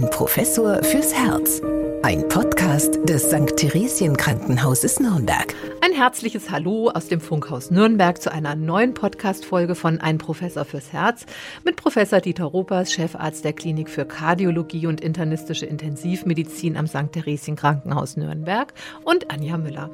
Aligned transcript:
Ein 0.00 0.08
Professor 0.10 0.82
fürs 0.82 1.12
Herz. 1.12 1.60
Ein 2.02 2.28
Podcast 2.28 2.98
des 3.08 3.24
St. 3.24 3.56
Theresien 3.56 4.16
Krankenhauses 4.16 4.98
Nürnberg. 4.98 5.54
Ein 5.82 5.92
herzliches 5.92 6.50
Hallo 6.50 6.90
aus 6.90 7.08
dem 7.08 7.20
Funkhaus 7.20 7.70
Nürnberg 7.70 8.20
zu 8.20 8.32
einer 8.32 8.54
neuen 8.54 8.94
Podcast-Folge 8.94 9.74
von 9.74 10.00
Ein 10.00 10.18
Professor 10.18 10.64
fürs 10.64 10.92
Herz 10.92 11.26
mit 11.64 11.76
Professor 11.76 12.20
Dieter 12.20 12.44
Ropers, 12.44 12.92
Chefarzt 12.92 13.44
der 13.44 13.52
Klinik 13.52 13.90
für 13.90 14.06
Kardiologie 14.06 14.86
und 14.86 15.00
internistische 15.00 15.66
Intensivmedizin 15.66 16.76
am 16.76 16.86
St. 16.86 17.12
Theresien 17.12 17.56
Krankenhaus 17.56 18.16
Nürnberg 18.16 18.72
und 19.04 19.30
Anja 19.30 19.58
Müller. 19.58 19.90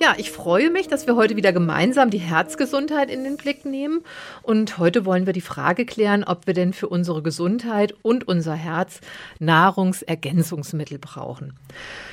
Ja, 0.00 0.14
ich 0.18 0.30
freue 0.30 0.70
mich, 0.70 0.88
dass 0.88 1.06
wir 1.06 1.16
heute 1.16 1.36
wieder 1.36 1.52
gemeinsam 1.52 2.10
die 2.10 2.18
Herzgesundheit 2.18 3.10
in 3.10 3.24
den 3.24 3.36
Blick 3.36 3.64
nehmen. 3.64 4.00
Und 4.42 4.78
heute 4.78 5.04
wollen 5.04 5.26
wir 5.26 5.32
die 5.32 5.40
Frage 5.40 5.86
klären, 5.86 6.24
ob 6.24 6.46
wir 6.46 6.54
denn 6.54 6.72
für 6.72 6.88
unsere 6.88 7.22
Gesundheit 7.22 7.94
und 8.02 8.26
unser 8.26 8.54
Herz 8.54 9.00
Nahrungsergänzungsmittel 9.38 10.98
brauchen. 10.98 11.54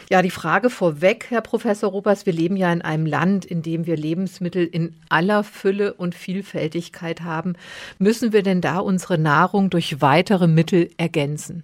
Ja, 0.09 0.21
die 0.21 0.29
Frage 0.29 0.69
vorweg, 0.69 1.27
Herr 1.29 1.41
Professor 1.41 1.89
Robers, 1.89 2.25
wir 2.25 2.33
leben 2.33 2.57
ja 2.57 2.71
in 2.71 2.81
einem 2.81 3.05
Land, 3.05 3.45
in 3.45 3.61
dem 3.61 3.85
wir 3.85 3.95
Lebensmittel 3.95 4.65
in 4.65 4.93
aller 5.09 5.43
Fülle 5.43 5.93
und 5.93 6.15
Vielfältigkeit 6.15 7.21
haben. 7.21 7.55
Müssen 7.97 8.33
wir 8.33 8.43
denn 8.43 8.61
da 8.61 8.79
unsere 8.79 9.17
Nahrung 9.17 9.69
durch 9.69 10.01
weitere 10.01 10.47
Mittel 10.47 10.89
ergänzen? 10.97 11.63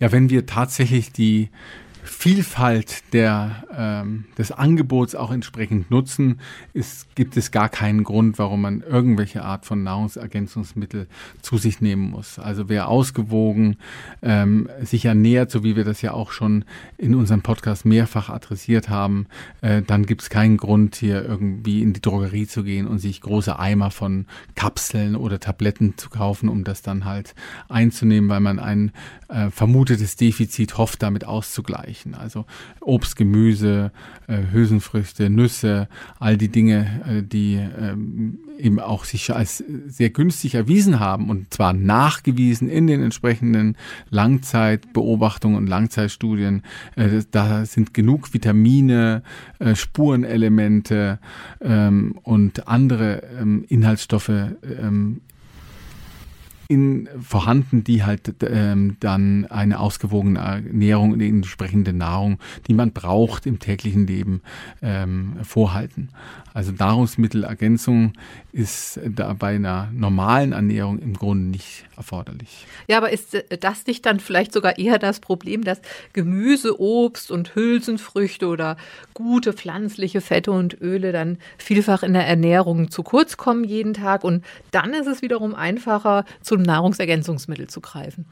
Ja, 0.00 0.12
wenn 0.12 0.28
wir 0.30 0.46
tatsächlich 0.46 1.12
die 1.12 1.48
Vielfalt 2.06 3.02
der, 3.12 3.64
ähm, 3.76 4.24
des 4.38 4.52
Angebots 4.52 5.14
auch 5.14 5.32
entsprechend 5.32 5.90
nutzen, 5.90 6.40
ist, 6.72 7.14
gibt 7.16 7.36
es 7.36 7.50
gar 7.50 7.68
keinen 7.68 8.04
Grund, 8.04 8.38
warum 8.38 8.62
man 8.62 8.80
irgendwelche 8.80 9.42
Art 9.42 9.66
von 9.66 9.82
Nahrungsergänzungsmittel 9.82 11.08
zu 11.42 11.58
sich 11.58 11.80
nehmen 11.80 12.10
muss. 12.10 12.38
Also 12.38 12.68
wer 12.68 12.88
ausgewogen 12.88 13.76
ähm, 14.22 14.68
sich 14.82 15.04
ernährt, 15.04 15.50
so 15.50 15.64
wie 15.64 15.74
wir 15.74 15.84
das 15.84 16.00
ja 16.00 16.12
auch 16.12 16.30
schon 16.30 16.64
in 16.96 17.14
unserem 17.14 17.42
Podcast 17.42 17.84
mehrfach 17.84 18.30
adressiert 18.30 18.88
haben, 18.88 19.26
äh, 19.60 19.82
dann 19.82 20.06
gibt 20.06 20.22
es 20.22 20.30
keinen 20.30 20.56
Grund, 20.56 20.96
hier 20.96 21.24
irgendwie 21.24 21.82
in 21.82 21.92
die 21.92 22.02
Drogerie 22.02 22.46
zu 22.46 22.62
gehen 22.62 22.86
und 22.86 22.98
sich 22.98 23.20
große 23.20 23.58
Eimer 23.58 23.90
von 23.90 24.26
Kapseln 24.54 25.16
oder 25.16 25.40
Tabletten 25.40 25.98
zu 25.98 26.08
kaufen, 26.08 26.48
um 26.48 26.62
das 26.62 26.82
dann 26.82 27.04
halt 27.04 27.34
einzunehmen, 27.68 28.30
weil 28.30 28.40
man 28.40 28.58
ein 28.58 28.92
äh, 29.28 29.50
vermutetes 29.50 30.16
Defizit 30.16 30.78
hofft, 30.78 31.02
damit 31.02 31.24
auszugleichen. 31.24 31.95
Also 32.14 32.44
Obst, 32.80 33.16
Gemüse, 33.16 33.92
äh, 34.26 34.38
Hülsenfrüchte, 34.52 35.30
Nüsse, 35.30 35.88
all 36.18 36.36
die 36.36 36.48
Dinge, 36.48 37.00
äh, 37.08 37.22
die 37.22 37.54
ähm, 37.54 38.38
eben 38.58 38.80
auch 38.80 39.04
sich 39.04 39.34
als 39.34 39.62
sehr 39.86 40.10
günstig 40.10 40.54
erwiesen 40.54 41.00
haben 41.00 41.30
und 41.30 41.52
zwar 41.52 41.72
nachgewiesen 41.72 42.68
in 42.68 42.86
den 42.86 43.02
entsprechenden 43.02 43.76
Langzeitbeobachtungen 44.10 45.56
und 45.56 45.66
Langzeitstudien. 45.66 46.62
Äh, 46.96 47.22
da 47.30 47.64
sind 47.64 47.94
genug 47.94 48.32
Vitamine, 48.34 49.22
Spurenelemente 49.74 51.18
ähm, 51.60 52.18
und 52.22 52.68
andere 52.68 53.22
ähm, 53.40 53.64
Inhaltsstoffe 53.68 54.30
in, 56.68 57.08
vorhanden, 57.20 57.84
die 57.84 58.04
halt 58.04 58.34
ähm, 58.42 58.96
dann 59.00 59.46
eine 59.46 59.78
ausgewogene 59.80 60.38
Ernährung 60.38 61.12
und 61.12 61.20
entsprechende 61.20 61.92
Nahrung, 61.92 62.38
die 62.66 62.74
man 62.74 62.92
braucht 62.92 63.46
im 63.46 63.58
täglichen 63.58 64.06
Leben, 64.06 64.42
ähm, 64.82 65.36
vorhalten. 65.42 66.08
Also 66.54 66.72
Nahrungsmittelergänzung 66.72 68.14
ist 68.52 68.98
da 69.04 69.34
bei 69.34 69.56
einer 69.56 69.90
normalen 69.92 70.52
Ernährung 70.52 70.98
im 70.98 71.12
Grunde 71.12 71.50
nicht 71.50 71.84
erforderlich. 71.96 72.66
Ja, 72.88 72.96
aber 72.96 73.12
ist 73.12 73.34
äh, 73.34 73.58
das 73.58 73.86
nicht 73.86 74.06
dann 74.06 74.20
vielleicht 74.20 74.54
sogar 74.54 74.78
eher 74.78 74.98
das 74.98 75.20
Problem, 75.20 75.64
dass 75.64 75.82
Gemüse, 76.14 76.80
Obst 76.80 77.30
und 77.30 77.54
Hülsenfrüchte 77.54 78.46
oder 78.46 78.78
gute 79.12 79.52
pflanzliche 79.52 80.22
Fette 80.22 80.50
und 80.50 80.80
Öle 80.80 81.12
dann 81.12 81.36
vielfach 81.58 82.02
in 82.02 82.14
der 82.14 82.26
Ernährung 82.26 82.90
zu 82.90 83.02
kurz 83.02 83.36
kommen 83.36 83.64
jeden 83.64 83.92
Tag 83.92 84.24
und 84.24 84.42
dann 84.70 84.94
ist 84.94 85.06
es 85.06 85.20
wiederum 85.20 85.54
einfacher, 85.54 86.24
zum 86.56 86.62
Nahrungsergänzungsmittel 86.62 87.68
zu 87.68 87.80
greifen? 87.80 88.24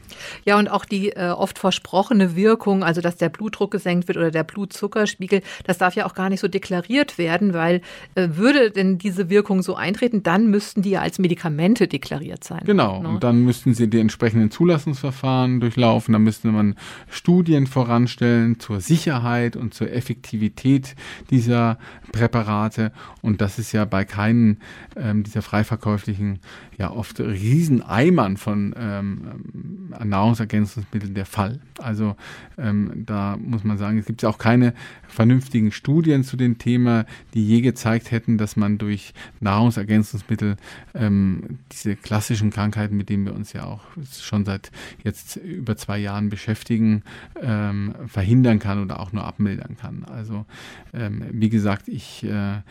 Ja, 0.46 0.58
und 0.58 0.68
auch 0.70 0.86
die 0.86 1.10
äh, 1.12 1.30
oft 1.30 1.60
versprochene 1.60 2.36
Wirkung, 2.36 2.84
also 2.84 3.02
dass 3.02 3.18
der 3.18 3.30
Blutdruck 3.30 3.72
gesenkt 3.72 4.08
wird 4.08 4.18
oder 4.18 4.32
der 4.32 4.44
Blutzuckerspiegel, 4.44 5.42
das 5.66 5.78
darf 5.78 5.96
ja 5.96 6.06
auch 6.06 6.16
gar 6.16 6.30
nicht 6.30 6.40
so 6.40 6.48
deklariert 6.48 7.18
werden, 7.18 7.54
weil 7.54 7.82
äh, 8.16 8.30
würde 8.32 8.72
denn 8.72 8.98
diese 8.98 9.30
Wirkung 9.30 9.62
so 9.62 9.76
eintreten, 9.76 10.24
dann 10.24 10.50
müssten 10.50 10.82
die 10.82 10.92
ja 10.92 11.02
als 11.02 11.20
Medikamente 11.20 11.88
deklariert 11.88 12.44
sein. 12.44 12.62
Genau, 12.66 13.02
ne? 13.02 13.10
und 13.10 13.24
dann 13.24 13.44
müssten 13.44 13.74
sie 13.74 13.88
die 13.88 14.00
entsprechenden 14.00 14.52
Zulassungsverfahren 14.52 15.60
durchlaufen, 15.60 16.14
dann 16.14 16.24
müsste 16.24 16.48
man 16.48 16.76
Studien 17.10 17.33
Studien 17.34 17.66
voranstellen 17.66 18.60
zur 18.60 18.80
Sicherheit 18.80 19.56
und 19.56 19.74
zur 19.74 19.92
Effektivität 19.92 20.96
dieser 21.32 21.80
Präparate. 22.12 22.92
Und 23.24 23.42
das 23.42 23.58
ist 23.58 23.72
ja 23.72 23.86
bei 23.86 24.06
keinen 24.06 24.60
ähm, 24.96 25.24
dieser 25.24 25.42
freiverkäuflichen, 25.42 26.38
ja 26.78 26.92
oft 26.92 27.20
Rieseneimern 27.20 28.38
von 28.38 28.76
ähm, 28.78 29.90
Nahrungsergänzungsmitteln 30.04 31.16
der 31.16 31.26
Fall. 31.26 31.60
Also 31.80 32.16
ähm, 32.60 33.04
da 33.06 33.36
muss 33.38 33.64
man 33.64 33.80
sagen, 33.80 33.98
es 33.98 34.06
gibt 34.06 34.22
ja 34.22 34.30
auch 34.30 34.38
keine 34.38 34.76
vernünftigen 35.08 35.72
Studien 35.72 36.24
zu 36.24 36.38
dem 36.38 36.60
Thema, 36.60 37.06
die 37.34 37.46
je 37.46 37.62
gezeigt 37.62 38.12
hätten, 38.12 38.38
dass 38.38 38.56
man 38.56 38.78
durch 38.78 39.14
Nahrungsergänzungsmittel 39.40 40.58
ähm, 40.94 41.58
diese 41.72 41.96
klassischen 41.96 42.52
Krankheiten, 42.52 42.96
mit 42.96 43.10
denen 43.10 43.26
wir 43.26 43.34
uns 43.34 43.54
ja 43.54 43.66
auch 43.66 43.82
schon 44.22 44.46
seit 44.46 44.72
jetzt 45.04 45.38
über 45.38 45.76
zwei 45.78 45.98
Jahren 45.98 46.30
beschäftigen, 46.30 47.04
ähm, 47.42 47.94
verhindern 48.08 48.60
kann 48.60 48.82
oder 48.82 49.00
auch 49.00 49.12
nur 49.12 49.24
abmildern 49.24 49.78
kann. 49.78 50.06
Also 50.06 50.46
ähm, 50.94 51.24
wie 51.32 51.50
gesagt, 51.50 51.88
ich 51.88 52.24
äh, 52.24 52.58
äh, 52.58 52.62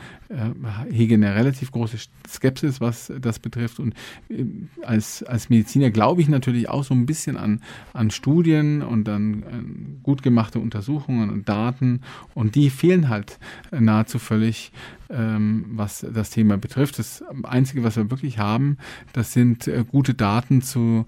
hege 0.91 1.15
eine 1.15 1.35
relativ 1.35 1.73
große 1.73 1.97
Skepsis, 2.29 2.81
was 2.81 3.13
das 3.21 3.39
betrifft. 3.39 3.81
Und 3.81 3.95
äh, 4.29 4.45
als, 4.83 5.23
als 5.23 5.51
Mediziner 5.51 5.91
glaube 5.91 6.23
ich 6.23 6.29
natürlich 6.29 6.69
auch 6.69 6.85
so 6.85 6.95
ein 6.95 7.07
bisschen 7.07 7.37
an, 7.37 7.61
an 7.93 8.11
Studien 8.11 8.83
und 8.83 9.09
an 9.09 9.43
äh, 9.43 10.03
gut 10.03 10.23
gemachte 10.23 10.59
Untersuchungen 10.59 11.31
und 11.31 11.49
Daten. 11.49 12.01
Und 12.35 12.55
die 12.55 12.71
fehlen 12.71 13.09
halt 13.09 13.39
nahezu 13.71 14.19
völlig 14.19 14.73
ähm, 15.13 15.67
was 15.73 16.07
das 16.13 16.31
Thema 16.31 16.59
betrifft. 16.59 16.99
Das 16.99 17.23
Einzige, 17.43 17.85
was 17.85 17.97
wir 17.97 18.11
wirklich 18.11 18.39
haben, 18.39 18.79
das 19.13 19.33
sind 19.33 19.69
äh, 19.69 19.85
gute 19.89 20.15
Daten 20.15 20.63
zu 20.63 21.07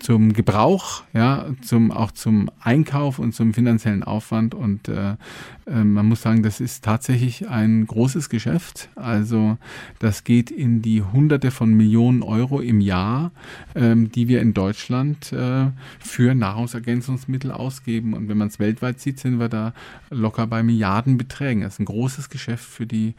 zum 0.00 0.32
Gebrauch, 0.32 1.04
ja, 1.12 1.46
zum, 1.62 1.90
auch 1.90 2.10
zum 2.10 2.50
Einkauf 2.60 3.18
und 3.18 3.34
zum 3.34 3.54
finanziellen 3.54 4.02
Aufwand. 4.02 4.54
Und 4.54 4.88
äh, 4.88 5.12
äh, 5.66 5.84
man 5.84 6.06
muss 6.06 6.22
sagen, 6.22 6.42
das 6.42 6.60
ist 6.60 6.84
tatsächlich 6.84 7.48
ein 7.48 7.86
großes 7.86 8.28
Geschäft. 8.28 8.88
Also 8.94 9.58
das 9.98 10.24
geht 10.24 10.50
in 10.50 10.82
die 10.82 11.02
Hunderte 11.02 11.50
von 11.50 11.72
Millionen 11.72 12.22
Euro 12.22 12.60
im 12.60 12.80
Jahr, 12.80 13.30
ähm, 13.74 14.10
die 14.10 14.28
wir 14.28 14.40
in 14.40 14.54
Deutschland 14.54 15.32
äh, 15.32 15.66
für 15.98 16.34
Nahrungsergänzungsmittel 16.34 17.50
ausgeben. 17.50 18.14
Und 18.14 18.28
wenn 18.28 18.38
man 18.38 18.48
es 18.48 18.58
weltweit 18.58 19.00
sieht, 19.00 19.18
sind 19.18 19.38
wir 19.38 19.48
da 19.48 19.72
locker 20.10 20.46
bei 20.46 20.62
Milliardenbeträgen. 20.62 21.62
Das 21.62 21.74
ist 21.74 21.80
ein 21.80 21.86
großes 21.86 22.28
Geschäft 22.28 22.64
für 22.64 22.86
die 22.86 23.14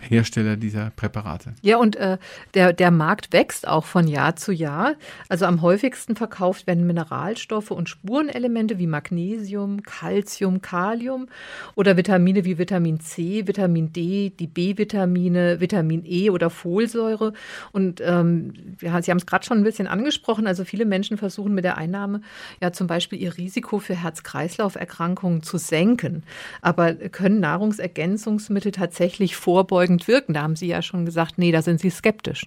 Hersteller 0.00 0.56
dieser 0.56 0.90
Präparate. 0.90 1.54
Ja, 1.62 1.76
und 1.76 1.96
äh, 1.96 2.18
der, 2.54 2.72
der 2.72 2.90
Markt 2.90 3.32
wächst 3.32 3.66
auch 3.66 3.84
von 3.84 4.06
Jahr 4.06 4.36
zu 4.36 4.52
Jahr. 4.52 4.94
Also 5.28 5.46
am 5.46 5.62
häufigsten 5.62 6.16
verkauft 6.16 6.66
werden 6.66 6.86
Mineralstoffe 6.86 7.70
und 7.70 7.88
Spurenelemente 7.88 8.78
wie 8.78 8.86
Magnesium, 8.86 9.82
Calcium, 9.82 10.62
Kalium 10.62 11.28
oder 11.74 11.96
Vitamine 11.96 12.44
wie 12.44 12.58
Vitamin 12.58 13.00
C, 13.00 13.46
Vitamin 13.46 13.92
D, 13.92 14.30
die 14.30 14.46
B-Vitamine, 14.46 15.60
Vitamin 15.60 16.04
E 16.04 16.30
oder 16.30 16.50
Folsäure. 16.50 17.32
Und 17.72 18.00
ähm, 18.04 18.76
Sie 18.80 18.88
haben 18.88 19.18
es 19.18 19.26
gerade 19.26 19.44
schon 19.44 19.58
ein 19.58 19.64
bisschen 19.64 19.86
angesprochen. 19.86 20.46
Also 20.46 20.64
viele 20.64 20.84
Menschen 20.84 21.18
versuchen 21.18 21.54
mit 21.54 21.64
der 21.64 21.76
Einnahme 21.76 22.20
ja 22.60 22.72
zum 22.72 22.86
Beispiel 22.86 23.20
ihr 23.20 23.36
Risiko 23.36 23.78
für 23.78 23.94
Herz-Kreislauf-Erkrankungen 23.94 25.42
zu 25.42 25.58
senken. 25.58 26.22
Aber 26.62 26.94
können 26.94 27.40
Nahrungsergänzungsmittel 27.40 28.72
tatsächlich 28.72 29.36
vorbeugend 29.58 30.06
wirken? 30.06 30.34
Da 30.34 30.42
haben 30.42 30.54
Sie 30.54 30.68
ja 30.68 30.82
schon 30.82 31.04
gesagt, 31.04 31.36
nee, 31.36 31.50
da 31.50 31.62
sind 31.62 31.80
Sie 31.80 31.90
skeptisch. 31.90 32.46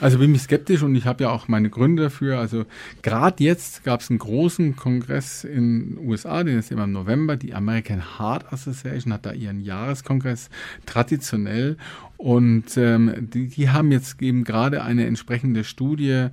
Also 0.00 0.18
bin 0.18 0.34
ich 0.34 0.42
skeptisch 0.42 0.82
und 0.82 0.94
ich 0.94 1.06
habe 1.06 1.24
ja 1.24 1.30
auch 1.30 1.48
meine 1.48 1.70
Gründe 1.70 2.04
dafür. 2.04 2.38
Also 2.38 2.64
Gerade 3.02 3.42
jetzt 3.42 3.82
gab 3.84 4.00
es 4.00 4.10
einen 4.10 4.18
großen 4.18 4.76
Kongress 4.76 5.44
in 5.44 5.96
den 5.96 6.08
USA, 6.08 6.44
den 6.44 6.58
ist 6.58 6.70
immer 6.70 6.84
im 6.84 6.92
November. 6.92 7.36
Die 7.36 7.54
American 7.54 8.18
Heart 8.18 8.52
Association 8.52 9.12
hat 9.12 9.24
da 9.24 9.32
ihren 9.32 9.60
Jahreskongress 9.60 10.50
traditionell 10.84 11.78
und 12.20 12.76
ähm, 12.76 13.30
die, 13.32 13.48
die, 13.48 13.70
haben 13.70 13.90
jetzt 13.90 14.20
eben 14.20 14.44
gerade 14.44 14.82
eine 14.82 15.06
entsprechende 15.06 15.64
Studie 15.64 16.26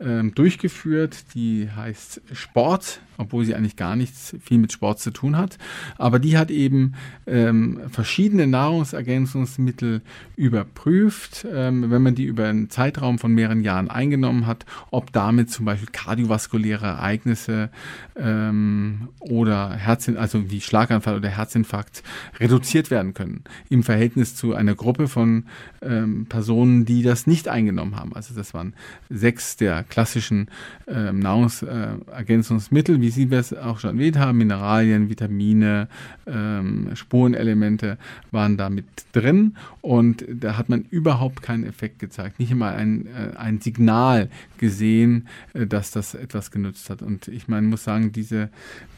ähm, 0.00 0.34
durchgeführt, 0.34 1.34
die 1.34 1.68
heißt 1.70 2.22
Sport, 2.32 3.00
obwohl 3.18 3.44
sie 3.44 3.54
eigentlich 3.54 3.76
gar 3.76 3.94
nichts 3.94 4.34
viel 4.42 4.56
mit 4.56 4.72
Sport 4.72 5.00
zu 5.00 5.10
tun 5.10 5.36
hat. 5.36 5.58
Aber 5.98 6.18
die 6.18 6.38
hat 6.38 6.50
eben 6.50 6.94
ähm, 7.26 7.82
verschiedene 7.90 8.46
Nahrungsergänzungsmittel 8.46 10.00
überprüft, 10.36 11.46
ähm, 11.52 11.90
wenn 11.90 12.00
man 12.00 12.14
die 12.14 12.24
über 12.24 12.48
einen 12.48 12.70
Zeitraum 12.70 13.18
von 13.18 13.32
mehreren 13.32 13.60
Jahren 13.60 13.90
eingenommen 13.90 14.46
hat, 14.46 14.64
ob 14.90 15.12
damit 15.12 15.50
zum 15.50 15.66
Beispiel 15.66 15.90
kardiovaskuläre 15.92 16.86
Ereignisse 16.86 17.68
ähm, 18.16 19.08
oder 19.20 19.74
Herzin 19.74 20.16
also 20.16 20.50
wie 20.50 20.62
Schlaganfall 20.62 21.16
oder 21.16 21.28
Herzinfarkt 21.28 22.02
reduziert 22.40 22.90
werden 22.90 23.12
können 23.12 23.44
im 23.68 23.82
Verhältnis 23.82 24.34
zu 24.34 24.54
einer 24.54 24.74
Gruppe 24.74 25.06
von 25.06 25.33
ähm, 25.82 26.26
Personen, 26.26 26.84
die 26.84 27.02
das 27.02 27.26
nicht 27.26 27.48
eingenommen 27.48 27.96
haben. 27.96 28.14
Also 28.14 28.34
das 28.34 28.54
waren 28.54 28.74
sechs 29.10 29.56
der 29.56 29.82
klassischen 29.82 30.48
ähm, 30.86 31.18
Nahrungsergänzungsmittel, 31.18 33.00
wie 33.00 33.10
Sie 33.10 33.28
es 33.30 33.52
auch 33.52 33.78
schon 33.80 33.98
erwähnt 33.98 34.18
haben, 34.18 34.38
Mineralien, 34.38 35.08
Vitamine, 35.08 35.88
ähm, 36.26 36.90
Spurenelemente 36.94 37.98
waren 38.30 38.56
da 38.56 38.70
mit 38.70 38.86
drin 39.12 39.56
und 39.80 40.24
da 40.28 40.56
hat 40.56 40.68
man 40.68 40.82
überhaupt 40.90 41.42
keinen 41.42 41.64
Effekt 41.64 41.98
gezeigt, 41.98 42.38
nicht 42.38 42.52
einmal 42.52 42.74
ein, 42.74 43.06
äh, 43.06 43.36
ein 43.36 43.60
Signal 43.60 44.30
gesehen, 44.58 45.28
äh, 45.52 45.66
dass 45.66 45.90
das 45.90 46.14
etwas 46.14 46.50
genutzt 46.50 46.90
hat. 46.90 47.02
Und 47.02 47.28
ich 47.28 47.48
meine, 47.48 47.66
muss 47.66 47.84
sagen, 47.84 48.12
diese, 48.12 48.50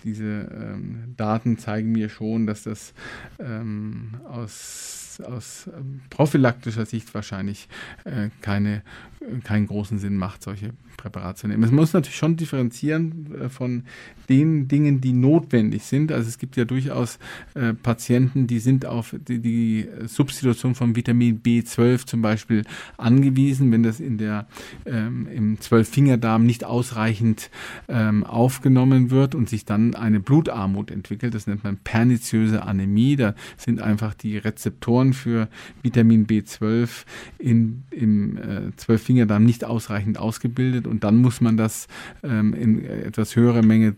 diese 0.04 0.24
ähm, 0.24 1.14
Daten 1.16 1.58
zeigen 1.58 1.92
mir 1.92 2.08
schon, 2.08 2.46
dass 2.46 2.64
das 2.64 2.94
ähm, 3.38 4.14
aus 5.20 5.46
aus 5.46 5.68
ähm, 5.76 6.00
prophylaktischer 6.10 6.86
Sicht 6.86 7.14
wahrscheinlich 7.14 7.68
äh, 8.04 8.30
keine, 8.40 8.82
keinen 9.44 9.66
großen 9.66 9.98
Sinn 9.98 10.16
macht, 10.16 10.42
solche 10.42 10.72
Präparate 10.96 11.40
zu 11.40 11.48
nehmen. 11.48 11.62
Es 11.62 11.70
muss 11.70 11.92
natürlich 11.92 12.16
schon 12.16 12.36
differenzieren 12.36 13.34
äh, 13.40 13.48
von 13.48 13.84
den 14.28 14.66
Dingen, 14.68 15.00
die 15.00 15.12
notwendig 15.12 15.84
sind. 15.84 16.10
Also 16.10 16.28
es 16.28 16.38
gibt 16.38 16.56
ja 16.56 16.64
durchaus 16.64 17.18
äh, 17.54 17.74
Patienten, 17.74 18.46
die 18.46 18.58
sind 18.58 18.86
auf 18.86 19.14
die, 19.28 19.38
die, 19.38 19.88
Substitution 20.06 20.74
von 20.74 20.96
Vitamin 20.96 21.40
B12 21.42 22.06
zum 22.06 22.22
Beispiel 22.22 22.64
angewiesen, 22.96 23.70
wenn 23.72 23.82
das 23.82 24.00
in 24.00 24.18
der 24.18 24.46
ähm, 24.84 25.28
im 25.32 25.60
Zwölffingerdarm 25.60 26.44
nicht 26.44 26.64
ausreichend 26.64 27.50
ähm, 27.88 28.24
aufgenommen 28.24 29.10
wird 29.10 29.34
und 29.34 29.48
sich 29.48 29.64
dann 29.64 29.94
eine 29.94 30.20
Blutarmut 30.20 30.90
entwickelt. 30.90 31.34
Das 31.34 31.46
nennt 31.46 31.62
man 31.64 31.76
perniziöse 31.76 32.62
Anämie. 32.62 33.16
Da 33.16 33.34
sind 33.56 33.80
einfach 33.80 34.14
die 34.14 34.38
Rezeptoren 34.38 35.05
für 35.12 35.48
Vitamin 35.82 36.26
B12 36.26 37.04
in, 37.38 37.84
im 37.90 38.36
äh, 38.36 38.76
Zwölffingerdarm 38.76 39.44
nicht 39.44 39.64
ausreichend 39.64 40.18
ausgebildet. 40.18 40.86
Und 40.86 41.04
dann 41.04 41.16
muss 41.16 41.40
man 41.40 41.56
das 41.56 41.88
ähm, 42.22 42.54
in 42.54 42.84
etwas 42.84 43.36
höherer 43.36 43.62
Menge 43.62 43.94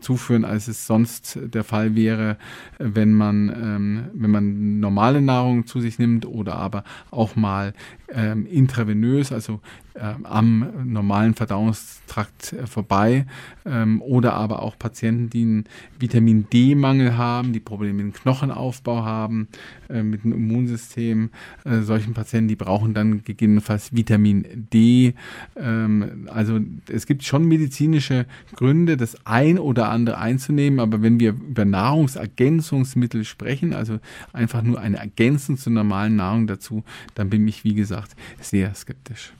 zuführen, 0.00 0.44
als 0.44 0.68
es 0.68 0.86
sonst 0.86 1.38
der 1.42 1.64
Fall 1.64 1.94
wäre, 1.94 2.36
wenn 2.78 3.12
man, 3.12 3.48
ähm, 3.48 4.04
wenn 4.14 4.30
man 4.30 4.80
normale 4.80 5.20
Nahrung 5.20 5.66
zu 5.66 5.80
sich 5.80 5.98
nimmt 5.98 6.26
oder 6.26 6.56
aber 6.56 6.84
auch 7.10 7.36
mal 7.36 7.72
ähm, 8.12 8.46
intravenös, 8.46 9.32
also 9.32 9.60
äh, 9.94 10.14
am 10.24 10.66
normalen 10.84 11.34
Verdauungstrakt 11.34 12.52
äh, 12.52 12.66
vorbei 12.66 13.26
ähm, 13.64 14.00
oder 14.02 14.34
aber 14.34 14.62
auch 14.62 14.78
Patienten, 14.78 15.30
die 15.30 15.42
einen 15.42 15.64
Vitamin 15.98 16.46
D-Mangel 16.52 17.16
haben, 17.16 17.52
die 17.52 17.60
Probleme 17.60 18.02
mit 18.02 18.14
dem 18.14 18.20
Knochenaufbau 18.20 19.04
haben, 19.04 19.48
äh, 19.88 20.02
mit 20.02 20.24
dem 20.24 20.32
Immunsystem. 20.32 21.30
Äh, 21.64 21.80
solchen 21.80 22.14
Patienten, 22.14 22.48
die 22.48 22.56
brauchen 22.56 22.94
dann 22.94 23.22
gegebenenfalls 23.24 23.94
Vitamin 23.94 24.68
D. 24.72 25.14
Ähm, 25.56 26.28
also 26.32 26.60
es 26.88 27.06
gibt 27.06 27.24
schon 27.24 27.46
medizinische 27.46 28.26
Gründe, 28.54 28.96
das 28.96 29.16
ein 29.24 29.58
oder 29.62 29.90
andere 29.90 30.18
einzunehmen, 30.18 30.80
aber 30.80 31.02
wenn 31.02 31.20
wir 31.20 31.30
über 31.30 31.64
Nahrungsergänzungsmittel 31.64 33.24
sprechen, 33.24 33.74
also 33.74 33.98
einfach 34.32 34.62
nur 34.62 34.80
eine 34.80 34.98
Ergänzung 34.98 35.56
zur 35.56 35.72
normalen 35.72 36.16
Nahrung 36.16 36.46
dazu, 36.46 36.84
dann 37.14 37.30
bin 37.30 37.46
ich, 37.46 37.64
wie 37.64 37.74
gesagt, 37.74 38.16
sehr 38.40 38.74
skeptisch. 38.74 39.32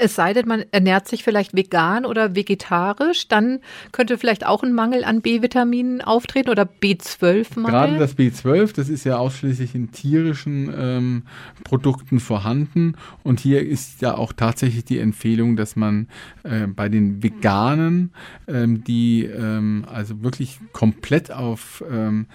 Es 0.00 0.14
sei 0.14 0.32
denn, 0.32 0.48
man 0.48 0.64
ernährt 0.70 1.06
sich 1.06 1.22
vielleicht 1.22 1.54
vegan 1.54 2.06
oder 2.06 2.34
vegetarisch, 2.34 3.28
dann 3.28 3.60
könnte 3.92 4.16
vielleicht 4.16 4.46
auch 4.46 4.62
ein 4.62 4.72
Mangel 4.72 5.04
an 5.04 5.20
B-Vitaminen 5.20 6.00
auftreten 6.00 6.48
oder 6.48 6.62
B12-Mangel. 6.62 7.70
Gerade 7.70 7.98
das 7.98 8.16
B12, 8.16 8.74
das 8.74 8.88
ist 8.88 9.04
ja 9.04 9.18
ausschließlich 9.18 9.74
in 9.74 9.92
tierischen 9.92 10.72
ähm, 10.74 11.22
Produkten 11.64 12.18
vorhanden. 12.18 12.94
Und 13.22 13.40
hier 13.40 13.66
ist 13.66 14.00
ja 14.00 14.16
auch 14.16 14.32
tatsächlich 14.32 14.84
die 14.86 14.98
Empfehlung, 14.98 15.56
dass 15.56 15.76
man 15.76 16.08
äh, 16.44 16.66
bei 16.66 16.88
den 16.88 17.22
Veganen, 17.22 18.12
ähm, 18.48 18.82
die 18.84 19.24
ähm, 19.24 19.84
also 19.92 20.22
wirklich 20.22 20.58
komplett 20.72 21.30
auf 21.30 21.84
ähm, 21.90 22.26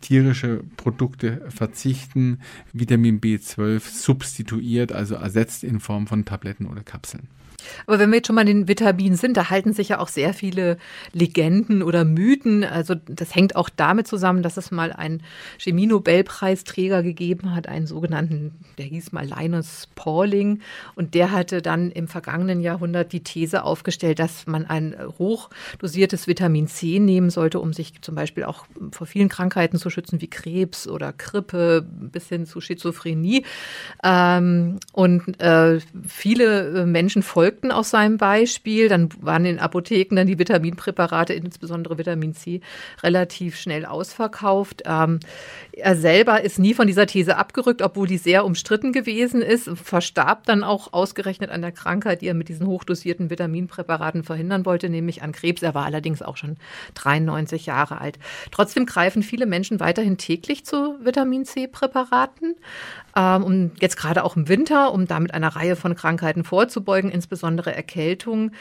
tierische 0.00 0.62
Produkte 0.76 1.42
verzichten, 1.48 2.40
Vitamin 2.72 3.20
B12 3.20 3.80
substituiert, 3.80 4.92
also 4.92 5.14
ersetzt 5.16 5.64
in 5.64 5.80
Form 5.80 6.06
von 6.06 6.24
Tabletten 6.24 6.66
oder 6.66 6.82
Kapseln. 6.82 7.28
Aber 7.86 7.98
wenn 7.98 8.10
wir 8.10 8.16
jetzt 8.16 8.26
schon 8.26 8.36
mal 8.36 8.48
in 8.48 8.60
den 8.62 8.68
Vitaminen 8.68 9.16
sind, 9.16 9.36
da 9.36 9.50
halten 9.50 9.72
sich 9.72 9.90
ja 9.90 9.98
auch 9.98 10.08
sehr 10.08 10.34
viele 10.34 10.78
Legenden 11.12 11.82
oder 11.82 12.04
Mythen. 12.04 12.64
Also 12.64 12.94
das 12.94 13.34
hängt 13.34 13.56
auch 13.56 13.68
damit 13.68 14.06
zusammen, 14.06 14.42
dass 14.42 14.56
es 14.56 14.70
mal 14.70 14.92
einen 14.92 15.22
Chemie-Nobelpreisträger 15.58 17.02
gegeben 17.02 17.54
hat, 17.54 17.68
einen 17.68 17.86
sogenannten, 17.86 18.52
der 18.78 18.86
hieß 18.86 19.12
mal 19.12 19.26
Linus 19.26 19.88
Pauling. 19.94 20.60
Und 20.94 21.14
der 21.14 21.32
hatte 21.32 21.62
dann 21.62 21.90
im 21.90 22.08
vergangenen 22.08 22.60
Jahrhundert 22.60 23.12
die 23.12 23.22
These 23.22 23.64
aufgestellt, 23.64 24.18
dass 24.18 24.46
man 24.46 24.66
ein 24.66 24.96
hochdosiertes 25.18 26.26
Vitamin 26.26 26.68
C 26.68 26.98
nehmen 26.98 27.30
sollte, 27.30 27.60
um 27.60 27.72
sich 27.72 28.00
zum 28.02 28.14
Beispiel 28.14 28.44
auch 28.44 28.66
vor 28.92 29.06
vielen 29.06 29.28
Krankheiten 29.28 29.78
zu 29.78 29.90
schützen, 29.90 30.20
wie 30.20 30.28
Krebs 30.28 30.88
oder 30.88 31.12
Grippe 31.12 31.86
bis 31.86 32.28
hin 32.28 32.46
zu 32.46 32.60
Schizophrenie. 32.60 33.44
Ähm, 34.02 34.78
und 34.92 35.40
äh, 35.40 35.80
viele 36.06 36.82
äh, 36.82 36.86
Menschen 36.86 37.22
folgen 37.22 37.55
folgten 37.56 37.72
aus 37.72 37.90
seinem 37.90 38.18
Beispiel. 38.18 38.88
Dann 38.88 39.08
waren 39.20 39.46
in 39.46 39.58
Apotheken 39.58 40.16
dann 40.16 40.26
die 40.26 40.38
Vitaminpräparate, 40.38 41.32
insbesondere 41.32 41.96
Vitamin 41.96 42.34
C, 42.34 42.60
relativ 43.02 43.56
schnell 43.58 43.86
ausverkauft. 43.86 44.82
Ähm, 44.84 45.20
er 45.72 45.96
selber 45.96 46.42
ist 46.42 46.58
nie 46.58 46.74
von 46.74 46.86
dieser 46.86 47.06
These 47.06 47.36
abgerückt, 47.36 47.80
obwohl 47.80 48.06
die 48.06 48.18
sehr 48.18 48.44
umstritten 48.44 48.92
gewesen 48.92 49.40
ist, 49.40 49.70
verstarb 49.74 50.44
dann 50.44 50.64
auch 50.64 50.92
ausgerechnet 50.92 51.50
an 51.50 51.62
der 51.62 51.72
Krankheit, 51.72 52.20
die 52.20 52.28
er 52.28 52.34
mit 52.34 52.48
diesen 52.48 52.66
hochdosierten 52.66 53.30
Vitaminpräparaten 53.30 54.22
verhindern 54.22 54.66
wollte, 54.66 54.90
nämlich 54.90 55.22
an 55.22 55.32
Krebs. 55.32 55.62
Er 55.62 55.74
war 55.74 55.86
allerdings 55.86 56.20
auch 56.20 56.36
schon 56.36 56.56
93 56.94 57.66
Jahre 57.66 58.00
alt. 58.00 58.18
Trotzdem 58.50 58.84
greifen 58.84 59.22
viele 59.22 59.46
Menschen 59.46 59.80
weiterhin 59.80 60.18
täglich 60.18 60.66
zu 60.66 60.96
Vitamin 61.02 61.46
C-Präparaten. 61.46 62.56
Ähm, 63.16 63.42
um 63.42 63.70
jetzt 63.80 63.96
gerade 63.96 64.22
auch 64.22 64.36
im 64.36 64.48
Winter, 64.48 64.92
um 64.92 65.06
damit 65.06 65.32
einer 65.32 65.48
Reihe 65.48 65.74
von 65.74 65.94
Krankheiten 65.94 66.44
vorzubeugen, 66.44 67.10
insbesondere 67.10 67.74
Erkältung. 67.74 68.52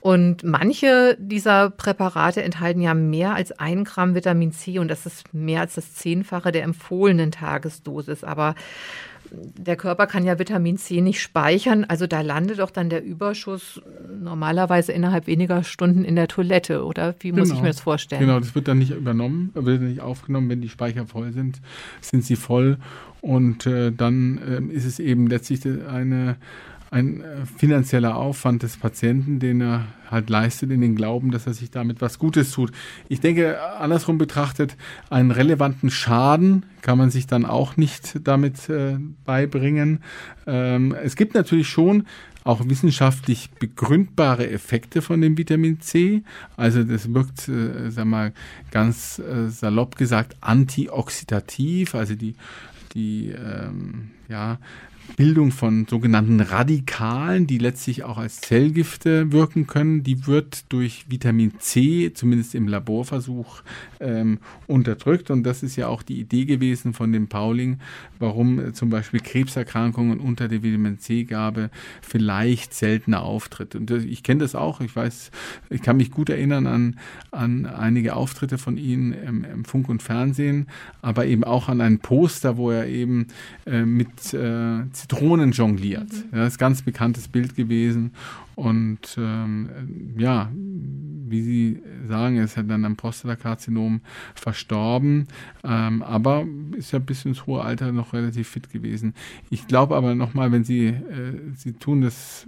Und 0.00 0.44
manche 0.44 1.16
dieser 1.18 1.70
Präparate 1.70 2.42
enthalten 2.42 2.82
ja 2.82 2.92
mehr 2.92 3.34
als 3.34 3.52
ein 3.52 3.84
Gramm 3.84 4.14
Vitamin 4.14 4.52
C 4.52 4.78
und 4.78 4.88
das 4.88 5.06
ist 5.06 5.32
mehr 5.32 5.60
als 5.62 5.76
das 5.76 5.94
Zehnfache 5.94 6.52
der 6.52 6.64
empfohlenen 6.64 7.30
Tagesdosis. 7.30 8.22
Aber 8.22 8.54
der 9.32 9.76
Körper 9.76 10.06
kann 10.06 10.24
ja 10.24 10.38
Vitamin 10.38 10.76
C 10.76 11.00
nicht 11.00 11.20
speichern, 11.20 11.84
also 11.84 12.06
da 12.06 12.20
landet 12.20 12.58
doch 12.58 12.70
dann 12.70 12.90
der 12.90 13.02
Überschuss 13.02 13.80
normalerweise 14.20 14.92
innerhalb 14.92 15.26
weniger 15.26 15.64
Stunden 15.64 16.04
in 16.04 16.16
der 16.16 16.28
Toilette, 16.28 16.84
oder? 16.84 17.14
Wie 17.20 17.32
muss 17.32 17.48
genau. 17.48 17.54
ich 17.56 17.62
mir 17.62 17.68
das 17.68 17.80
vorstellen? 17.80 18.20
Genau, 18.20 18.38
das 18.38 18.54
wird 18.54 18.68
dann 18.68 18.78
nicht 18.78 18.92
übernommen, 18.92 19.50
wird 19.54 19.82
nicht 19.82 20.00
aufgenommen, 20.00 20.48
wenn 20.48 20.60
die 20.60 20.68
Speicher 20.68 21.06
voll 21.06 21.32
sind, 21.32 21.60
sind 22.00 22.24
sie 22.24 22.36
voll 22.36 22.78
und 23.20 23.66
äh, 23.66 23.92
dann 23.92 24.38
äh, 24.38 24.74
ist 24.74 24.84
es 24.84 24.98
eben 24.98 25.28
letztlich 25.28 25.64
eine 25.64 26.36
ein 26.92 27.22
äh, 27.22 27.46
finanzieller 27.46 28.16
Aufwand 28.16 28.62
des 28.62 28.76
Patienten, 28.76 29.40
den 29.40 29.62
er 29.62 29.86
halt 30.10 30.28
leistet, 30.28 30.70
in 30.70 30.82
den 30.82 30.94
Glauben, 30.94 31.30
dass 31.30 31.46
er 31.46 31.54
sich 31.54 31.70
damit 31.70 32.02
was 32.02 32.18
Gutes 32.18 32.52
tut. 32.52 32.70
Ich 33.08 33.20
denke, 33.20 33.58
andersrum 33.78 34.18
betrachtet, 34.18 34.76
einen 35.08 35.30
relevanten 35.30 35.90
Schaden 35.90 36.66
kann 36.82 36.98
man 36.98 37.10
sich 37.10 37.26
dann 37.26 37.46
auch 37.46 37.78
nicht 37.78 38.20
damit 38.24 38.68
äh, 38.68 38.98
beibringen. 39.24 40.00
Ähm, 40.46 40.94
es 41.02 41.16
gibt 41.16 41.34
natürlich 41.34 41.68
schon 41.68 42.06
auch 42.44 42.68
wissenschaftlich 42.68 43.48
begründbare 43.58 44.50
Effekte 44.50 45.00
von 45.00 45.22
dem 45.22 45.38
Vitamin 45.38 45.80
C. 45.80 46.22
Also 46.58 46.84
das 46.84 47.14
wirkt, 47.14 47.48
äh, 47.48 47.90
sag 47.90 48.04
mal, 48.04 48.34
ganz 48.70 49.18
äh, 49.18 49.48
salopp 49.48 49.96
gesagt, 49.96 50.36
antioxidativ, 50.42 51.94
also 51.94 52.16
die 52.16 52.34
die 52.94 53.30
ähm, 53.30 54.10
ja, 54.28 54.58
Bildung 55.16 55.52
von 55.52 55.86
sogenannten 55.88 56.40
Radikalen, 56.40 57.46
die 57.46 57.58
letztlich 57.58 58.04
auch 58.04 58.18
als 58.18 58.40
Zellgifte 58.40 59.32
wirken 59.32 59.66
können, 59.66 60.02
die 60.02 60.26
wird 60.26 60.72
durch 60.72 61.06
Vitamin 61.08 61.52
C, 61.58 62.12
zumindest 62.14 62.54
im 62.54 62.68
Laborversuch, 62.68 63.62
ähm, 64.00 64.38
unterdrückt. 64.66 65.30
Und 65.30 65.44
das 65.44 65.62
ist 65.62 65.76
ja 65.76 65.88
auch 65.88 66.02
die 66.02 66.18
Idee 66.18 66.44
gewesen 66.44 66.94
von 66.94 67.12
dem 67.12 67.28
Pauling, 67.28 67.78
warum 68.18 68.58
äh, 68.58 68.72
zum 68.72 68.90
Beispiel 68.90 69.20
Krebserkrankungen 69.20 70.18
unter 70.20 70.48
der 70.48 70.62
Vitamin 70.62 70.98
C-Gabe 70.98 71.70
vielleicht 72.00 72.74
seltener 72.74 73.22
auftritt. 73.22 73.74
Und 73.74 73.90
äh, 73.90 73.98
ich 73.98 74.22
kenne 74.22 74.40
das 74.40 74.54
auch. 74.54 74.80
Ich 74.80 74.96
weiß, 74.96 75.30
ich 75.70 75.82
kann 75.82 75.98
mich 75.98 76.10
gut 76.10 76.30
erinnern 76.30 76.66
an, 76.66 76.98
an 77.30 77.66
einige 77.66 78.16
Auftritte 78.16 78.58
von 78.58 78.76
Ihnen 78.76 79.12
im, 79.12 79.44
im 79.44 79.64
Funk 79.64 79.88
und 79.88 80.02
Fernsehen, 80.02 80.66
aber 81.02 81.26
eben 81.26 81.44
auch 81.44 81.68
an 81.68 81.80
ein 81.80 81.98
Poster, 81.98 82.56
wo 82.56 82.70
er 82.70 82.86
eben 82.86 83.26
äh, 83.66 83.84
mit 83.84 84.32
äh, 84.34 84.91
Zitronen 84.92 85.52
jongliert. 85.52 86.12
Mhm. 86.12 86.24
Ja, 86.32 86.38
das 86.38 86.54
ist 86.54 86.56
ein 86.56 86.60
ganz 86.60 86.82
bekanntes 86.82 87.28
Bild 87.28 87.56
gewesen. 87.56 88.12
Und 88.54 89.16
ähm, 89.18 90.14
ja, 90.18 90.50
wie 91.32 91.42
Sie 91.42 91.82
sagen, 92.06 92.36
er 92.36 92.44
ist 92.44 92.56
ja 92.56 92.62
dann 92.62 92.84
am 92.84 92.96
Prostatakarzinom 92.96 94.00
verstorben, 94.34 95.26
ähm, 95.64 96.02
aber 96.02 96.46
ist 96.76 96.92
ja 96.92 97.00
bis 97.00 97.24
ins 97.24 97.46
hohe 97.46 97.62
Alter 97.62 97.90
noch 97.90 98.12
relativ 98.12 98.48
fit 98.48 98.70
gewesen. 98.70 99.14
Ich 99.50 99.66
glaube 99.66 99.96
aber 99.96 100.14
nochmal, 100.14 100.52
wenn 100.52 100.62
Sie, 100.62 100.86
äh, 100.86 100.94
Sie 101.56 101.72
tun 101.72 102.02
das, 102.02 102.46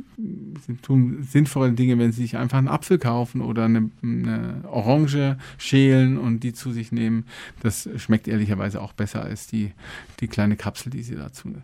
Sie 0.66 0.76
tun 0.76 1.22
sinnvolle 1.22 1.72
Dinge, 1.72 1.98
wenn 1.98 2.12
Sie 2.12 2.22
sich 2.22 2.36
einfach 2.36 2.58
einen 2.58 2.68
Apfel 2.68 2.98
kaufen 2.98 3.40
oder 3.40 3.64
eine, 3.64 3.90
eine 4.02 4.64
Orange 4.70 5.36
schälen 5.58 6.18
und 6.18 6.40
die 6.40 6.52
zu 6.52 6.70
sich 6.70 6.92
nehmen, 6.92 7.24
das 7.60 7.88
schmeckt 7.96 8.28
ehrlicherweise 8.28 8.80
auch 8.80 8.92
besser 8.92 9.22
als 9.22 9.46
die, 9.46 9.72
die 10.20 10.28
kleine 10.28 10.56
Kapsel, 10.56 10.90
die 10.90 11.02
Sie 11.02 11.16
dazu 11.16 11.54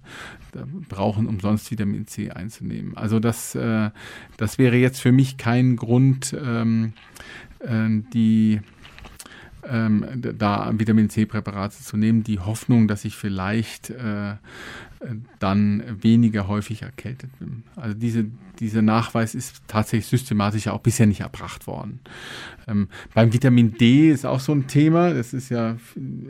da 0.52 0.66
brauchen, 0.88 1.26
um 1.28 1.38
sonst 1.38 1.70
Vitamin 1.70 2.06
C 2.06 2.30
einzunehmen. 2.30 2.96
Also 2.96 3.20
das 3.20 3.54
äh, 3.54 3.90
das 4.36 4.58
wäre 4.58 4.76
jetzt 4.76 5.00
für 5.00 5.12
mich 5.12 5.36
kein 5.36 5.76
Grund, 5.76 6.36
ähm, 6.42 6.92
äh, 6.94 7.10
die 8.12 8.61
ähm, 9.69 10.05
da 10.38 10.71
Vitamin 10.73 11.11
C-Präparate 11.11 11.83
zu 11.83 11.97
nehmen. 11.97 12.23
Die 12.23 12.38
Hoffnung, 12.38 12.88
dass 12.88 13.05
ich 13.05 13.17
vielleicht 13.17 13.90
äh, 13.90 14.35
dann 15.38 15.83
weniger 16.02 16.47
häufig 16.47 16.83
erkältet. 16.83 17.30
Also 17.75 17.97
diese, 17.97 18.26
dieser 18.59 18.83
Nachweis 18.83 19.35
ist 19.35 19.62
tatsächlich 19.66 20.07
systematisch 20.07 20.69
auch 20.69 20.80
bisher 20.80 21.07
nicht 21.07 21.21
erbracht 21.21 21.66
worden. 21.66 22.00
Ähm, 22.69 22.88
beim 23.14 23.33
Vitamin 23.33 23.73
D 23.78 24.11
ist 24.11 24.26
auch 24.26 24.40
so 24.40 24.52
ein 24.52 24.66
Thema. 24.66 25.14
Das 25.14 25.33
ist 25.33 25.49
ja 25.49 25.76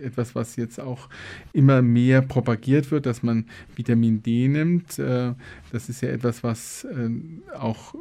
etwas, 0.03 0.37
was 0.37 0.55
jetzt 0.55 0.79
auch 0.79 1.09
immer 1.53 1.83
mehr 1.83 2.23
propagiert 2.23 2.93
wird, 2.93 3.07
dass 3.07 3.25
man 3.25 3.47
Vitamin 3.75 4.23
D 4.23 4.47
nimmt. 4.47 5.00
Äh, 5.00 5.35
das 5.73 5.89
ist 5.89 6.03
ja 6.03 6.11
etwas, 6.11 6.45
was 6.45 6.85
äh, 6.85 7.11
auch 7.59 7.95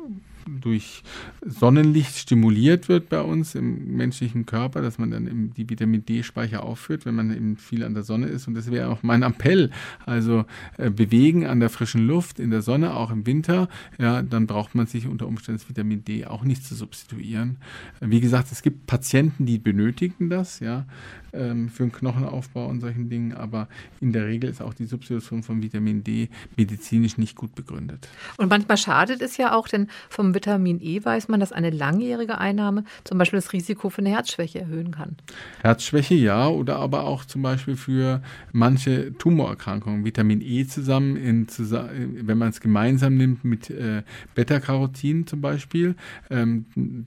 durch 0.62 1.04
Sonnenlicht 1.46 2.16
stimuliert 2.16 2.90
wird 2.90 3.10
bei 3.10 3.22
uns 3.22 3.56
im 3.56 3.96
menschlichen 3.96 4.46
Körper, 4.46 4.82
dass 4.82 4.98
man 4.98 5.12
dann 5.12 5.52
die 5.56 5.70
Vitamin 5.70 6.06
D-Speicher 6.06 6.64
aufführt, 6.64 7.06
wenn 7.06 7.16
man 7.16 7.36
eben 7.36 7.58
viel 7.58 7.84
an 7.84 7.94
der 7.94 8.04
Sonne 8.04 8.28
ist. 8.28 8.48
Und 8.48 8.56
das 8.56 8.72
wäre 8.72 8.90
auch 8.90 9.04
mein 9.04 9.24
Appell. 9.24 9.72
Also 10.06 10.46
äh, 10.78 10.90
bewegen 10.90 11.46
an 11.46 11.60
der 11.60 11.70
frischen 11.70 12.08
Luft, 12.08 12.40
in 12.40 12.52
der 12.52 12.62
Sonne, 12.62 12.94
auch 12.94 13.12
im 13.12 13.26
Winter, 13.26 13.68
ja, 13.98 14.22
dann 14.22 14.48
braucht 14.48 14.76
man 14.76 14.88
sich 14.88 15.08
unter 15.08 15.28
Umständen 15.28 15.60
das 15.60 15.70
Vitamin 15.70 16.04
D 16.04 16.26
auch 16.26 16.44
nicht 16.44 16.64
zu 16.64 16.76
substituieren. 16.76 17.58
Wie 18.00 18.20
gesagt, 18.20 18.52
es 18.52 18.62
gibt 18.62 18.88
Patienten, 18.88 19.46
die 19.46 19.58
benötigen 19.58 20.30
das, 20.30 20.60
ja 20.60 20.86
ähm, 21.34 21.70
für 21.70 21.84
den 21.84 21.92
Knochenaufbau 21.92 22.68
und 22.68 22.82
solchen 22.82 23.10
Dingen, 23.10 23.34
aber 23.34 23.68
in 24.02 24.14
der 24.14 24.28
Regel 24.28 24.50
ist 24.50 24.62
auch 24.62 24.74
die 24.74 24.86
Substitution 24.86 25.44
von 25.44 25.62
Vitamin 25.62 26.04
D 26.04 26.30
medizinisch 26.58 27.18
nicht 27.18 27.36
gut 27.36 27.56
begründet. 27.56 28.08
Und 28.38 28.50
manchmal 28.50 28.78
schadet 28.78 29.22
es 29.22 29.38
ja 29.38 29.54
auch, 29.54 29.68
denn 29.68 29.88
vom 30.10 30.34
Vitamin 30.34 30.80
E 30.82 31.04
weiß 31.04 31.28
man, 31.28 31.40
dass 31.40 31.52
eine 31.52 31.70
langjährige 31.70 32.38
Einnahme 32.38 32.84
zum 33.04 33.18
Beispiel 33.18 33.38
das 33.38 33.54
Risiko 33.54 33.90
für 33.90 34.00
eine 34.00 34.10
Herzschwäche 34.10 34.60
erhöhen 34.60 34.92
kann. 34.92 35.16
Herzschwäche 35.62 36.16
ja, 36.16 36.48
oder 36.48 36.78
aber 36.78 37.04
auch 37.04 37.26
zum 37.26 37.42
Beispiel 37.42 37.76
für 37.76 38.22
manche 38.52 39.14
Tumorerkrankungen. 39.18 40.06
Vitamin 40.06 40.42
E 40.42 40.66
zusammen, 40.66 41.16
in, 41.16 41.48
wenn 41.50 42.38
man 42.38 42.50
es 42.50 42.62
gemeinsam 42.62 43.16
nimmt 43.16 43.44
mit 43.44 43.70
äh, 43.70 44.04
Beta-Carotin 44.36 45.28
zum 45.28 45.42
Beispiel, 45.42 45.96
ähm, 46.30 46.66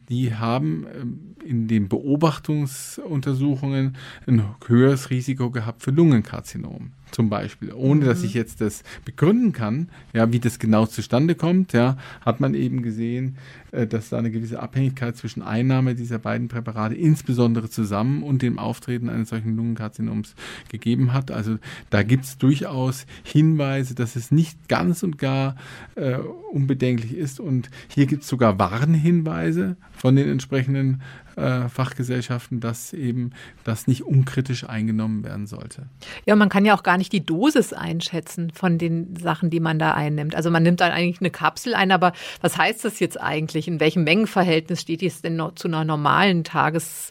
die 0.09 0.35
haben 0.35 0.87
ähm, 0.95 1.35
in 1.45 1.69
den 1.69 1.89
Beobachtungsuntersuchungen 1.89 3.97
ein 4.27 4.45
höheres 4.67 5.11
Risiko 5.11 5.51
gehabt 5.51 5.83
für 5.83 5.91
Lungenkarzinom 5.91 6.93
zum 7.13 7.29
Beispiel. 7.29 7.73
Ohne 7.73 8.07
dass 8.07 8.21
mhm. 8.21 8.25
ich 8.27 8.35
jetzt 8.35 8.61
das 8.61 8.83
begründen 9.05 9.53
kann, 9.53 9.89
ja, 10.13 10.33
wie 10.33 10.41
das 10.41 10.59
genau 10.59 10.87
zustande 10.87 11.35
kommt, 11.35 11.73
ja, 11.73 11.97
hat 12.23 12.41
man 12.41 12.55
eben 12.55 12.83
gesehen, 12.83 13.37
äh, 13.71 13.87
dass 13.87 14.09
da 14.09 14.19
eine 14.19 14.31
gewisse 14.31 14.61
Abhängigkeit 14.61 15.17
zwischen 15.17 15.43
Einnahme 15.43 15.95
dieser 15.95 16.19
beiden 16.19 16.49
Präparate, 16.49 16.95
insbesondere 16.95 17.71
zusammen 17.71 18.23
und 18.23 18.43
dem 18.43 18.59
Auftreten 18.59 19.09
eines 19.09 19.29
solchen 19.29 19.57
Lungenkarzinoms 19.57 20.35
gegeben 20.69 21.13
hat. 21.13 21.31
Also 21.31 21.59
da 21.91 22.03
gibt 22.03 22.25
es 22.25 22.39
durchaus 22.39 23.07
Hinweise, 23.23 23.95
dass 23.95 24.17
es 24.17 24.31
nicht 24.31 24.69
ganz 24.69 25.03
und 25.03 25.19
gar 25.19 25.57
äh, 25.95 26.17
unbedenklich 26.53 27.15
ist. 27.15 27.41
Und 27.41 27.71
hier 27.89 28.07
gibt 28.07 28.23
es 28.23 28.29
sogar 28.29 28.59
Warnhinweise 28.59 29.77
von 29.93 30.17
den 30.17 30.29
entsprechenden 30.29 31.03
äh, 31.37 31.69
Fachgesellschaften, 31.69 32.61
dass 32.61 32.93
eben 32.93 33.31
das 33.65 33.87
nicht 33.87 34.03
unkritisch 34.03 34.69
eingenommen 34.69 35.25
werden 35.25 35.47
sollte. 35.47 35.87
Ja, 36.27 36.37
man 36.37 36.49
kann 36.49 36.65
ja 36.65 36.75
auch 36.75 36.83
gar 36.83 36.99
nicht 36.99 37.13
die 37.13 37.25
Dosis 37.25 37.73
einschätzen 37.73 38.51
von 38.55 38.79
den 38.79 39.17
Sachen, 39.17 39.51
die 39.51 39.61
man 39.61 39.79
da 39.79 39.93
einnimmt. 39.93 40.35
Also 40.35 40.51
man 40.51 40.63
nimmt 40.63 40.81
dann 40.81 40.93
eigentlich 40.93 41.21
eine 41.21 41.31
Kapsel 41.31 41.75
ein, 41.75 41.91
aber 41.91 42.13
was 42.41 42.57
heißt 42.57 42.85
das 42.85 43.01
jetzt 43.01 43.21
eigentlich? 43.21 43.69
In 43.69 43.81
welchem 43.81 44.05
Mengenverhältnis 44.05 44.81
steht 44.81 45.03
es 45.03 45.23
denn 45.23 45.41
zu 45.55 45.69
einer 45.69 45.85
normalen 45.85 46.45
Tages 46.45 47.11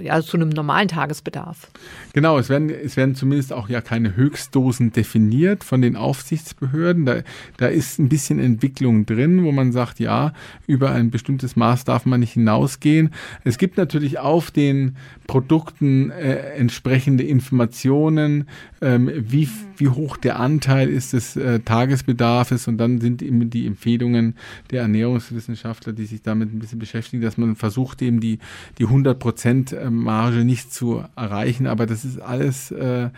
ja, 0.00 0.20
zu 0.22 0.36
einem 0.36 0.48
normalen 0.48 0.88
Tagesbedarf. 0.88 1.70
Genau, 2.12 2.38
es 2.38 2.48
werden, 2.48 2.70
es 2.70 2.96
werden 2.96 3.14
zumindest 3.14 3.52
auch 3.52 3.68
ja 3.68 3.80
keine 3.80 4.16
Höchstdosen 4.16 4.92
definiert 4.92 5.64
von 5.64 5.82
den 5.82 5.96
Aufsichtsbehörden. 5.96 7.06
Da, 7.06 7.16
da 7.56 7.66
ist 7.66 7.98
ein 7.98 8.08
bisschen 8.08 8.38
Entwicklung 8.38 9.06
drin, 9.06 9.44
wo 9.44 9.52
man 9.52 9.72
sagt, 9.72 10.00
ja, 10.00 10.32
über 10.66 10.92
ein 10.92 11.10
bestimmtes 11.10 11.56
Maß 11.56 11.84
darf 11.84 12.06
man 12.06 12.20
nicht 12.20 12.32
hinausgehen. 12.32 13.10
Es 13.44 13.58
gibt 13.58 13.76
natürlich 13.76 14.18
auf 14.18 14.50
den 14.50 14.96
Produkten 15.26 16.10
äh, 16.10 16.36
entsprechende 16.56 17.24
Informationen, 17.24 18.48
ähm, 18.80 19.10
wie, 19.14 19.48
wie 19.76 19.88
hoch 19.88 20.16
der 20.16 20.38
Anteil 20.38 20.88
ist 20.88 21.12
des 21.12 21.36
äh, 21.36 21.60
Tagesbedarfes 21.60 22.68
und 22.68 22.78
dann 22.78 23.00
sind 23.00 23.22
eben 23.22 23.50
die 23.50 23.66
Empfehlungen 23.66 24.34
der 24.70 24.82
Ernährungswissenschaftler, 24.82 25.92
die 25.92 26.06
sich 26.06 26.22
damit 26.22 26.52
ein 26.52 26.58
bisschen 26.58 26.78
beschäftigen, 26.78 27.22
dass 27.22 27.36
man 27.36 27.56
versucht 27.56 28.02
eben 28.02 28.20
die, 28.20 28.38
die 28.78 28.84
100 28.84 29.18
Prozent 29.18 29.55
Prozentmarge 29.64 30.44
nicht 30.44 30.72
zu 30.72 31.04
erreichen, 31.16 31.66
aber 31.66 31.86
das 31.86 32.04
ist 32.04 32.20
alles 32.20 32.70
äh, 32.70 33.10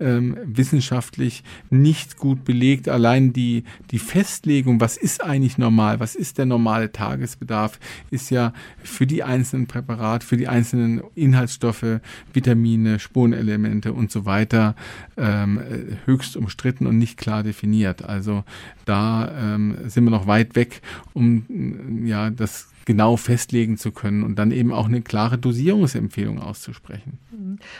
ähm, 0.00 0.36
wissenschaftlich 0.44 1.44
nicht 1.70 2.16
gut 2.16 2.44
belegt. 2.44 2.88
Allein 2.88 3.32
die, 3.32 3.64
die 3.90 3.98
Festlegung, 3.98 4.80
was 4.80 4.96
ist 4.96 5.22
eigentlich 5.22 5.58
normal, 5.58 6.00
was 6.00 6.14
ist 6.14 6.38
der 6.38 6.46
normale 6.46 6.90
Tagesbedarf, 6.90 7.78
ist 8.10 8.30
ja 8.30 8.52
für 8.82 9.06
die 9.06 9.22
einzelnen 9.22 9.66
Präparate, 9.66 10.26
für 10.26 10.36
die 10.36 10.48
einzelnen 10.48 11.02
Inhaltsstoffe, 11.14 12.00
Vitamine, 12.32 12.98
Spurenelemente 12.98 13.92
und 13.92 14.10
so 14.10 14.24
weiter 14.24 14.74
ähm, 15.16 15.60
höchst 16.04 16.36
umstritten 16.36 16.86
und 16.86 16.98
nicht 16.98 17.16
klar 17.16 17.42
definiert. 17.42 18.04
Also 18.04 18.44
da 18.84 19.54
ähm, 19.54 19.76
sind 19.86 20.04
wir 20.04 20.10
noch 20.10 20.26
weit 20.26 20.56
weg, 20.56 20.82
um 21.12 22.04
ja 22.04 22.30
das 22.30 22.71
genau 22.84 23.16
festlegen 23.16 23.76
zu 23.76 23.92
können 23.92 24.22
und 24.22 24.38
dann 24.38 24.50
eben 24.50 24.72
auch 24.72 24.86
eine 24.86 25.02
klare 25.02 25.38
Dosierungsempfehlung 25.38 26.40
auszusprechen. 26.40 27.18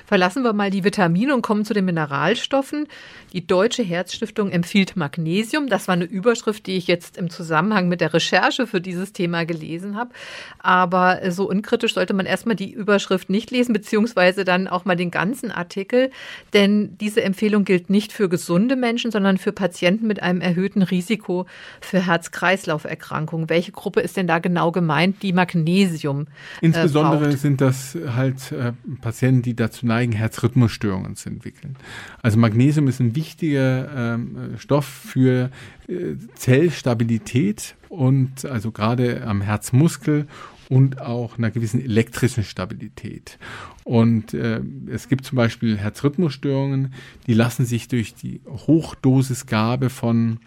Verlassen 0.07 0.45
wir 0.45 0.53
mal 0.53 0.71
die 0.71 0.85
Vitamine 0.85 1.35
und 1.35 1.43
kommen 1.43 1.65
zu 1.65 1.75
den 1.75 1.85
Mineralstoffen. 1.85 2.87
Die 3.33 3.47
Deutsche 3.47 3.83
Herzstiftung 3.83 4.51
empfiehlt 4.51 4.97
Magnesium. 4.97 5.69
Das 5.69 5.89
war 5.89 5.95
eine 5.95 6.05
Überschrift, 6.05 6.67
die 6.67 6.77
ich 6.77 6.87
jetzt 6.87 7.17
im 7.17 7.31
Zusammenhang 7.31 7.89
mit 7.89 8.01
der 8.01 8.15
Recherche 8.15 8.67
für 8.67 8.81
dieses 8.81 9.13
Thema 9.13 9.45
gelesen 9.45 9.97
habe. 9.97 10.11
Aber 10.59 11.21
so 11.31 11.49
unkritisch 11.49 11.95
sollte 11.95 12.15
man 12.15 12.27
erstmal 12.27 12.57
die 12.57 12.73
Überschrift 12.73 13.31
nicht 13.31 13.51
lesen, 13.51 13.73
beziehungsweise 13.73 14.45
dann 14.45 14.69
auch 14.69 14.85
mal 14.85 14.97
den 14.97 15.11
ganzen 15.11 15.51
Artikel. 15.51 16.11
Denn 16.53 16.97
diese 16.99 17.23
Empfehlung 17.23 17.65
gilt 17.65 17.91
nicht 17.91 18.13
für 18.13 18.29
gesunde 18.29 18.77
Menschen, 18.77 19.11
sondern 19.11 19.39
für 19.39 19.53
Patienten 19.53 20.07
mit 20.07 20.23
einem 20.23 20.41
erhöhten 20.41 20.83
Risiko 20.83 21.47
für 21.81 22.07
Herz-Kreislauf-Erkrankungen. 22.07 23.49
Welche 23.49 23.73
Gruppe 23.73 24.01
ist 24.01 24.17
denn 24.17 24.27
da 24.27 24.39
genau 24.39 24.73
gemeint, 24.73 24.92
die 25.23 25.33
Magnesium? 25.33 26.23
Äh, 26.61 26.67
Insbesondere 26.67 27.31
äh, 27.31 27.37
sind 27.37 27.61
das 27.61 27.97
halt 28.15 28.53
äh, 28.53 28.73
Patienten, 29.01 29.43
die 29.43 29.55
dazu 29.55 29.87
neigen, 29.87 30.13
Herzrhythmusstörungen 30.13 31.17
zu 31.17 31.29
entwickeln. 31.29 31.77
Also 32.23 32.39
Magnesium 32.39 32.89
ist 32.89 33.01
ein 33.01 33.15
wichtiger 33.15 34.15
ähm, 34.15 34.55
Stoff 34.59 34.87
für 34.87 35.51
äh, 35.89 36.17
Zellstabilität 36.35 37.77
und 37.89 38.45
also 38.45 38.71
gerade 38.71 39.27
am 39.27 39.43
Herzmuskel 39.43 40.27
und 40.69 41.03
auch 41.03 41.37
einer 41.37 41.51
gewissen 41.51 41.83
elektrischen 41.85 42.45
Stabilität. 42.45 43.39
Und 43.85 44.33
äh, 44.33 44.63
es 44.91 45.09
gibt 45.09 45.27
zum 45.27 45.37
Beispiel 45.37 45.77
Herzrhythmusstörungen, 45.77 46.95
die 47.27 47.35
lassen 47.35 47.67
sich 47.67 47.89
durch 47.89 48.15
die 48.15 48.41
Hochdosisgabe 48.47 49.91
von 49.91 50.39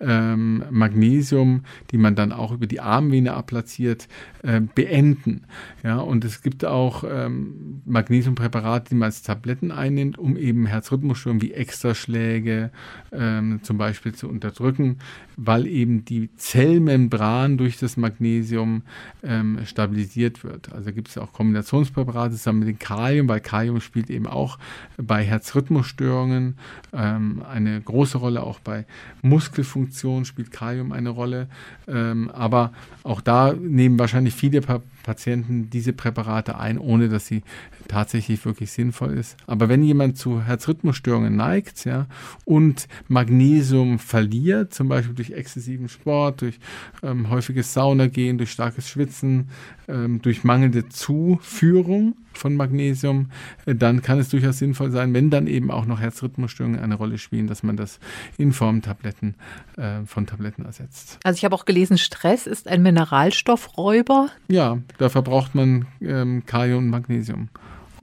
ähm, 0.00 0.64
Magnesium, 0.70 1.64
die 1.90 1.98
man 1.98 2.14
dann 2.14 2.32
auch 2.32 2.52
über 2.52 2.66
die 2.66 2.80
Armvene 2.80 3.34
abplatziert, 3.34 4.08
äh, 4.42 4.60
beenden. 4.60 5.42
Ja, 5.82 5.98
und 5.98 6.24
es 6.24 6.42
gibt 6.42 6.64
auch 6.64 7.04
ähm, 7.08 7.82
Magnesiumpräparate, 7.84 8.90
die 8.90 8.94
man 8.96 9.06
als 9.06 9.22
Tabletten 9.22 9.70
einnimmt, 9.70 10.18
um 10.18 10.36
eben 10.36 10.66
Herzrhythmusstörungen 10.66 11.42
wie 11.42 11.52
Extraschläge 11.52 12.70
ähm, 13.12 13.60
zum 13.62 13.78
Beispiel 13.78 14.14
zu 14.14 14.28
unterdrücken, 14.28 14.98
weil 15.36 15.66
eben 15.66 16.04
die 16.04 16.34
Zellmembran 16.36 17.56
durch 17.56 17.78
das 17.78 17.96
Magnesium 17.96 18.82
ähm, 19.22 19.60
stabilisiert 19.64 20.44
wird. 20.44 20.72
Also 20.72 20.92
gibt 20.92 21.08
es 21.08 21.18
auch 21.18 21.32
Kombinationspräparate 21.32 22.34
zusammen 22.34 22.60
mit 22.60 22.68
dem 22.68 22.78
Kalium, 22.78 23.28
weil 23.28 23.40
Kalium 23.40 23.80
spielt 23.80 24.10
eben 24.10 24.26
auch 24.26 24.58
bei 24.96 25.24
Herzrhythmusstörungen 25.24 26.56
ähm, 26.92 27.42
eine 27.48 27.80
große 27.80 28.18
Rolle, 28.18 28.42
auch 28.42 28.60
bei 28.60 28.84
Muskelfunktionen 29.22 29.83
Funktion 29.84 30.24
spielt 30.24 30.50
Kalium 30.50 30.92
eine 30.92 31.10
Rolle. 31.10 31.48
Ähm, 31.86 32.30
aber 32.30 32.72
auch 33.02 33.20
da 33.20 33.52
nehmen 33.52 33.98
wahrscheinlich 33.98 34.34
viele 34.34 34.62
pa 34.62 34.80
Patienten 35.04 35.70
diese 35.70 35.92
Präparate 35.92 36.58
ein, 36.58 36.78
ohne 36.78 37.08
dass 37.08 37.28
sie 37.28 37.42
tatsächlich 37.86 38.44
wirklich 38.44 38.72
sinnvoll 38.72 39.16
ist. 39.16 39.36
Aber 39.46 39.68
wenn 39.68 39.84
jemand 39.84 40.18
zu 40.18 40.42
Herzrhythmusstörungen 40.42 41.36
neigt, 41.36 41.84
ja, 41.84 42.06
und 42.44 42.88
Magnesium 43.06 44.00
verliert, 44.00 44.74
zum 44.74 44.88
Beispiel 44.88 45.14
durch 45.14 45.30
exzessiven 45.30 45.88
Sport, 45.88 46.40
durch 46.40 46.58
ähm, 47.04 47.30
häufiges 47.30 47.72
Saunagehen, 47.72 48.38
durch 48.38 48.50
starkes 48.50 48.88
Schwitzen, 48.88 49.50
ähm, 49.86 50.20
durch 50.22 50.42
mangelnde 50.42 50.88
Zuführung 50.88 52.16
von 52.32 52.56
Magnesium, 52.56 53.30
äh, 53.66 53.74
dann 53.74 54.02
kann 54.02 54.18
es 54.18 54.28
durchaus 54.28 54.58
sinnvoll 54.58 54.90
sein, 54.90 55.14
wenn 55.14 55.30
dann 55.30 55.46
eben 55.46 55.70
auch 55.70 55.86
noch 55.86 56.00
Herzrhythmusstörungen 56.00 56.80
eine 56.80 56.96
Rolle 56.96 57.18
spielen, 57.18 57.46
dass 57.46 57.62
man 57.62 57.76
das 57.76 58.00
in 58.38 58.52
Form 58.52 58.82
Tabletten, 58.82 59.34
äh, 59.76 60.04
von 60.06 60.26
Tabletten 60.26 60.64
ersetzt. 60.64 61.18
Also 61.22 61.36
ich 61.36 61.44
habe 61.44 61.54
auch 61.54 61.64
gelesen, 61.64 61.98
Stress 61.98 62.46
ist 62.46 62.68
ein 62.68 62.82
Mineralstoffräuber. 62.82 64.30
Ja, 64.48 64.78
da 64.98 65.08
verbraucht 65.08 65.54
man 65.54 65.86
ähm, 66.00 66.44
Kalium 66.46 66.84
und 66.84 66.90
Magnesium 66.90 67.48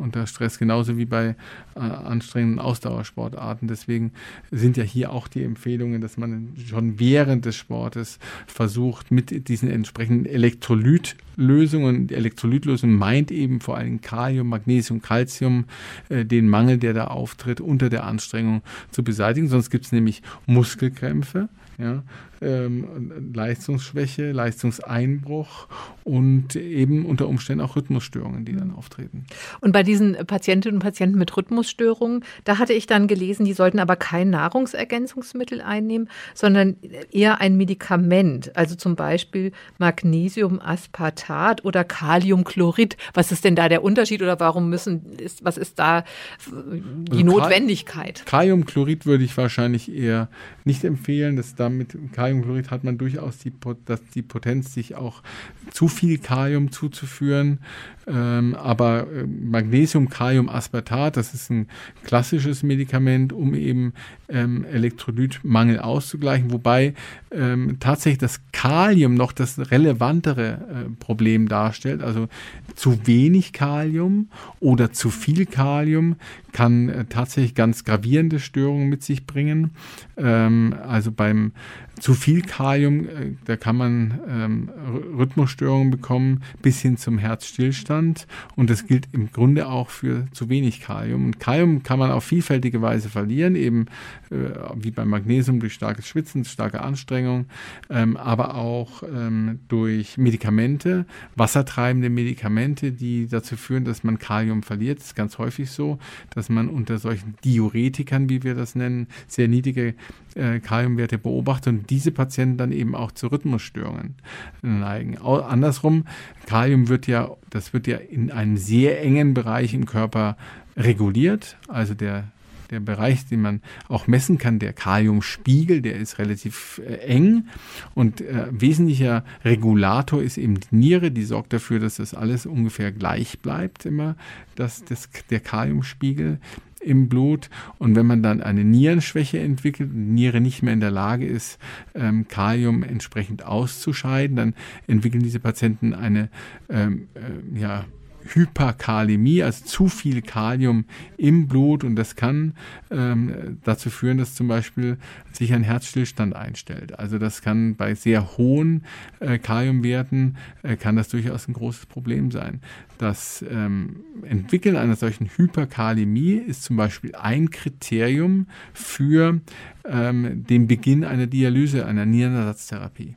unter 0.02 0.28
Stress, 0.28 0.58
genauso 0.58 0.98
wie 0.98 1.06
bei 1.06 1.36
äh, 1.76 1.80
anstrengenden 1.80 2.60
Ausdauersportarten. 2.60 3.68
Deswegen 3.68 4.12
sind 4.50 4.76
ja 4.76 4.84
hier 4.84 5.12
auch 5.14 5.28
die 5.28 5.44
Empfehlungen, 5.44 6.02
dass 6.02 6.18
man 6.18 6.54
schon 6.68 7.00
während 7.00 7.46
des 7.46 7.56
Sportes 7.56 8.20
versucht, 8.48 9.12
mit 9.12 9.48
diesen 9.48 9.70
entsprechenden 9.70 10.26
Elektrolytlösungen, 10.26 12.08
die 12.08 12.16
Elektrolytlösung 12.16 12.92
meint 12.92 13.32
eben 13.32 13.62
vor 13.62 13.78
allem 13.78 14.02
Kalium, 14.02 14.50
Magnesium, 14.50 15.02
Calcium, 15.02 15.66
äh, 16.10 16.26
den 16.26 16.50
Mangel, 16.50 16.78
der 16.78 16.94
da 16.94 17.06
auftritt, 17.06 17.62
unter 17.62 17.90
der 17.90 18.06
Anstrengung 18.06 18.62
zu 18.90 19.04
beseitigen. 19.04 19.48
Sonst 19.48 19.70
gibt 19.70 19.86
es 19.86 19.92
nämlich 19.92 20.22
Muskelkrämpfe 20.48 21.48
ja, 21.82 22.04
ähm, 22.42 23.32
Leistungsschwäche, 23.34 24.32
Leistungseinbruch 24.32 25.68
und 26.04 26.56
eben 26.56 27.06
unter 27.06 27.28
Umständen 27.28 27.64
auch 27.64 27.76
Rhythmusstörungen, 27.76 28.46
die 28.46 28.56
dann 28.56 28.70
mhm. 28.70 28.76
auftreten. 28.76 29.26
Und 29.60 29.72
bei 29.72 29.84
diesen 29.84 30.14
Patientinnen 30.26 30.78
und 30.78 30.82
Patienten 30.82 31.18
mit 31.18 31.36
Rhythmusstörungen, 31.36 32.24
da 32.44 32.58
hatte 32.58 32.74
ich 32.74 32.88
dann 32.88 33.08
gelesen, 33.08 33.46
die 33.46 33.54
sollten 33.54 33.80
aber 33.80 33.96
kein 33.96 34.30
Nahrungsergänzungsmittel 34.32 35.62
einnehmen, 35.62 36.10
sondern 36.34 36.78
eher 37.12 37.42
ein 37.42 37.58
Medikament, 37.58 38.56
also 38.56 38.76
zum 38.76 38.96
Beispiel 38.96 39.52
Magnesiumaspartat 39.78 41.64
oder 41.64 41.84
Kaliumchlorid. 41.84 42.98
Was 43.14 43.32
ist 43.32 43.46
denn 43.46 43.56
da 43.56 43.70
der 43.70 43.84
Unterschied 43.84 44.22
oder 44.22 44.40
warum 44.40 44.70
müssen, 44.70 45.14
ist, 45.18 45.46
was 45.46 45.58
ist 45.58 45.78
da 45.78 46.04
die 46.52 47.12
also 47.12 47.26
Notwendigkeit? 47.26 48.24
Kaliumchlorid 48.26 49.06
würde 49.06 49.24
ich 49.24 49.38
wahrscheinlich 49.38 49.94
eher 49.94 50.30
nicht 50.64 50.84
empfehlen, 50.84 51.36
dass 51.36 51.56
da 51.56 51.70
mit 51.78 51.98
Kaliumchlorid 52.14 52.72
hat 52.72 52.84
man 52.84 52.98
durchaus 52.98 53.38
die, 53.38 53.52
dass 53.86 54.04
die 54.14 54.22
Potenz, 54.22 54.74
sich 54.74 54.96
auch 54.96 55.24
zu 55.72 55.88
viel 55.88 56.18
Kalium 56.18 56.72
zuzuführen. 56.72 57.60
Ähm, 58.08 58.56
aber 58.56 59.08
äh, 59.12 59.26
Magnesium, 59.26 60.10
Kalium, 60.10 60.50
Aspartat, 60.50 61.18
das 61.18 61.34
ist 61.34 61.50
ein 61.52 61.68
klassisches 62.04 62.64
Medikament, 62.64 63.32
um 63.32 63.54
eben 63.54 63.94
ähm, 64.28 64.66
Elektrolytmangel 64.66 65.80
auszugleichen, 65.80 66.52
wobei 66.52 66.94
ähm, 67.32 67.78
tatsächlich 67.80 68.18
das 68.18 68.42
Kalium 68.52 69.14
noch 69.14 69.32
das 69.32 69.72
relevantere 69.72 70.54
äh, 70.54 70.90
Problem 71.00 71.48
darstellt. 71.48 72.02
Also 72.02 72.28
zu 72.76 73.06
wenig 73.06 73.54
Kalium 73.54 74.30
oder 74.60 74.92
zu 74.92 75.10
viel 75.10 75.46
Kalium 75.46 76.16
kann 76.52 76.90
äh, 76.90 77.06
tatsächlich 77.06 77.56
ganz 77.56 77.84
gravierende 77.84 78.40
Störungen 78.40 78.90
mit 78.90 79.04
sich 79.04 79.26
bringen. 79.26 79.72
Ähm, 80.18 80.76
also 80.88 81.12
beim 81.12 81.54
zu 82.02 82.16
viel 82.16 82.42
Kalium, 82.42 83.08
äh, 83.08 83.34
da 83.46 83.56
kann 83.58 83.78
man 83.78 84.20
ähm, 84.28 84.70
Rhythmusstörungen 85.16 85.92
bekommen 85.92 86.42
bis 86.62 86.82
hin 86.82 86.98
zum 86.98 87.20
Herzstillstand. 87.20 88.26
Und 88.56 88.72
das 88.72 88.88
gilt 88.88 89.08
im 89.12 89.32
Grunde 89.32 89.68
auch 89.68 89.90
für 89.90 90.26
zu 90.32 90.50
wenig 90.50 90.82
Kalium. 90.82 91.26
Und 91.26 91.40
Kalium 91.40 91.84
kann 91.84 92.00
man 92.00 92.10
auf 92.10 92.24
vielfältige 92.24 92.82
Weise 92.82 93.10
verlieren, 93.10 93.56
eben 93.56 93.86
äh, 94.32 94.36
wie 94.76 94.90
beim 94.90 95.10
Magnesium 95.10 95.60
durch 95.60 95.74
starkes 95.74 96.08
Schwitzen, 96.08 96.44
starke 96.44 96.82
Anstrengung, 96.82 97.46
ähm, 97.92 98.18
aber 98.18 98.56
auch 98.56 99.04
ähm, 99.04 99.60
durch 99.68 100.18
Medikamente, 100.18 101.06
wassertreibende 101.36 102.10
Medikamente, 102.10 102.92
die 102.92 103.28
dazu 103.28 103.56
führen, 103.56 103.86
dass 103.86 104.04
man 104.04 104.18
Kalium 104.18 104.64
verliert. 104.64 104.98
Das 104.98 105.08
ist 105.08 105.16
ganz 105.16 105.38
häufig 105.38 105.70
so, 105.70 106.00
dass 106.32 106.50
man 106.50 106.68
unter 106.68 106.98
solchen 106.98 107.36
Diuretikern, 107.46 108.28
wie 108.28 108.42
wir 108.42 108.56
das 108.56 108.74
nennen, 108.74 109.06
sehr 109.28 109.48
niedrige 109.48 109.94
äh, 110.34 110.60
Kaliumwerte 110.60 111.20
beobachtet 111.20 111.74
und 111.74 111.91
diese 111.92 112.12
Patienten 112.12 112.58
dann 112.58 112.72
eben 112.72 112.96
auch 112.96 113.12
zu 113.12 113.28
Rhythmusstörungen 113.28 114.16
neigen. 114.62 115.18
Andersrum, 115.20 116.06
Kalium 116.48 116.88
wird 116.88 117.06
ja, 117.06 117.30
das 117.50 117.74
wird 117.74 117.86
ja 117.86 117.98
in 117.98 118.32
einem 118.32 118.58
sehr 118.58 119.02
engen 119.04 119.34
Bereich 119.34 119.74
im 119.74 119.86
Körper 119.86 120.38
reguliert, 120.76 121.58
also 121.68 121.94
der 121.94 122.24
der 122.72 122.80
Bereich, 122.80 123.26
den 123.26 123.42
man 123.42 123.62
auch 123.90 124.08
messen 124.08 124.38
kann, 124.38 124.58
der 124.58 124.74
Kaliumspiegel, 124.74 125.82
der 125.82 125.98
ist 125.98 126.18
relativ 126.18 126.82
äh, 126.88 126.96
eng. 127.00 127.48
Und 127.94 128.22
äh, 128.22 128.48
wesentlicher 128.50 129.24
Regulator 129.44 130.24
ist 130.24 130.38
eben 130.38 130.60
die 130.60 130.76
Niere, 130.76 131.12
die 131.12 131.24
sorgt 131.24 131.54
dafür, 131.54 131.80
dass 131.80 131.98
das 131.98 132.14
alles 132.14 132.46
ungefähr 132.46 132.92
gleich 132.92 133.40
bleibt 133.40 133.86
immer, 133.86 134.16
dass 134.56 134.86
das, 134.86 135.10
der 135.30 135.42
Kaliumspiegel 135.42 136.40
im 136.84 137.10
Blut. 137.10 137.50
Und 137.78 137.96
wenn 137.96 138.06
man 138.06 138.24
dann 138.24 138.42
eine 138.42 138.64
Nierenschwäche 138.64 139.40
entwickelt 139.40 139.90
und 139.92 140.06
die 140.06 140.12
Niere 140.12 140.42
nicht 140.42 140.64
mehr 140.64 140.74
in 140.74 140.80
der 140.80 140.92
Lage 140.92 141.26
ist, 141.26 141.60
ähm, 141.96 142.28
Kalium 142.28 142.84
entsprechend 142.84 143.46
auszuscheiden, 143.46 144.36
dann 144.36 144.54
entwickeln 144.88 145.24
diese 145.24 145.40
Patienten 145.40 145.94
eine 145.94 146.30
ähm, 146.70 147.08
äh, 147.16 147.60
ja, 147.60 147.86
Hyperkalämie, 148.26 149.44
also 149.44 149.66
zu 149.66 149.88
viel 149.88 150.22
Kalium 150.22 150.86
im 151.18 151.48
Blut 151.48 151.84
und 151.84 151.96
das 151.96 152.16
kann 152.16 152.54
ähm, 152.90 153.60
dazu 153.64 153.90
führen, 153.90 154.18
dass 154.18 154.36
zum 154.36 154.48
Beispiel 154.48 154.98
sich 155.32 155.54
ein 155.54 155.64
Herzstillstand 155.64 156.36
einstellt. 156.36 156.98
Also 157.00 157.18
das 157.18 157.42
kann 157.42 157.76
bei 157.76 157.96
sehr 157.96 158.38
hohen 158.38 158.86
äh, 159.20 159.38
Kaliumwerten 159.38 160.38
äh, 160.64 160.76
kann 160.76 160.96
das 160.96 161.10
durchaus 161.10 161.48
ein 161.48 161.54
großes 161.54 161.86
Problem 161.86 162.32
sein. 162.32 162.62
Das 162.98 163.44
ähm, 163.50 164.02
Entwickeln 164.24 164.76
einer 164.76 164.96
solchen 164.96 165.30
Hyperkalämie 165.36 166.34
ist 166.34 166.64
zum 166.64 166.78
Beispiel 166.78 167.16
ein 167.16 167.50
Kriterium 167.50 168.48
für 168.74 169.42
ähm, 169.86 170.46
den 170.46 170.68
Beginn 170.68 171.04
einer 171.04 171.28
Dialyse, 171.28 171.86
einer 171.86 172.06
Nierenersatztherapie. 172.06 173.16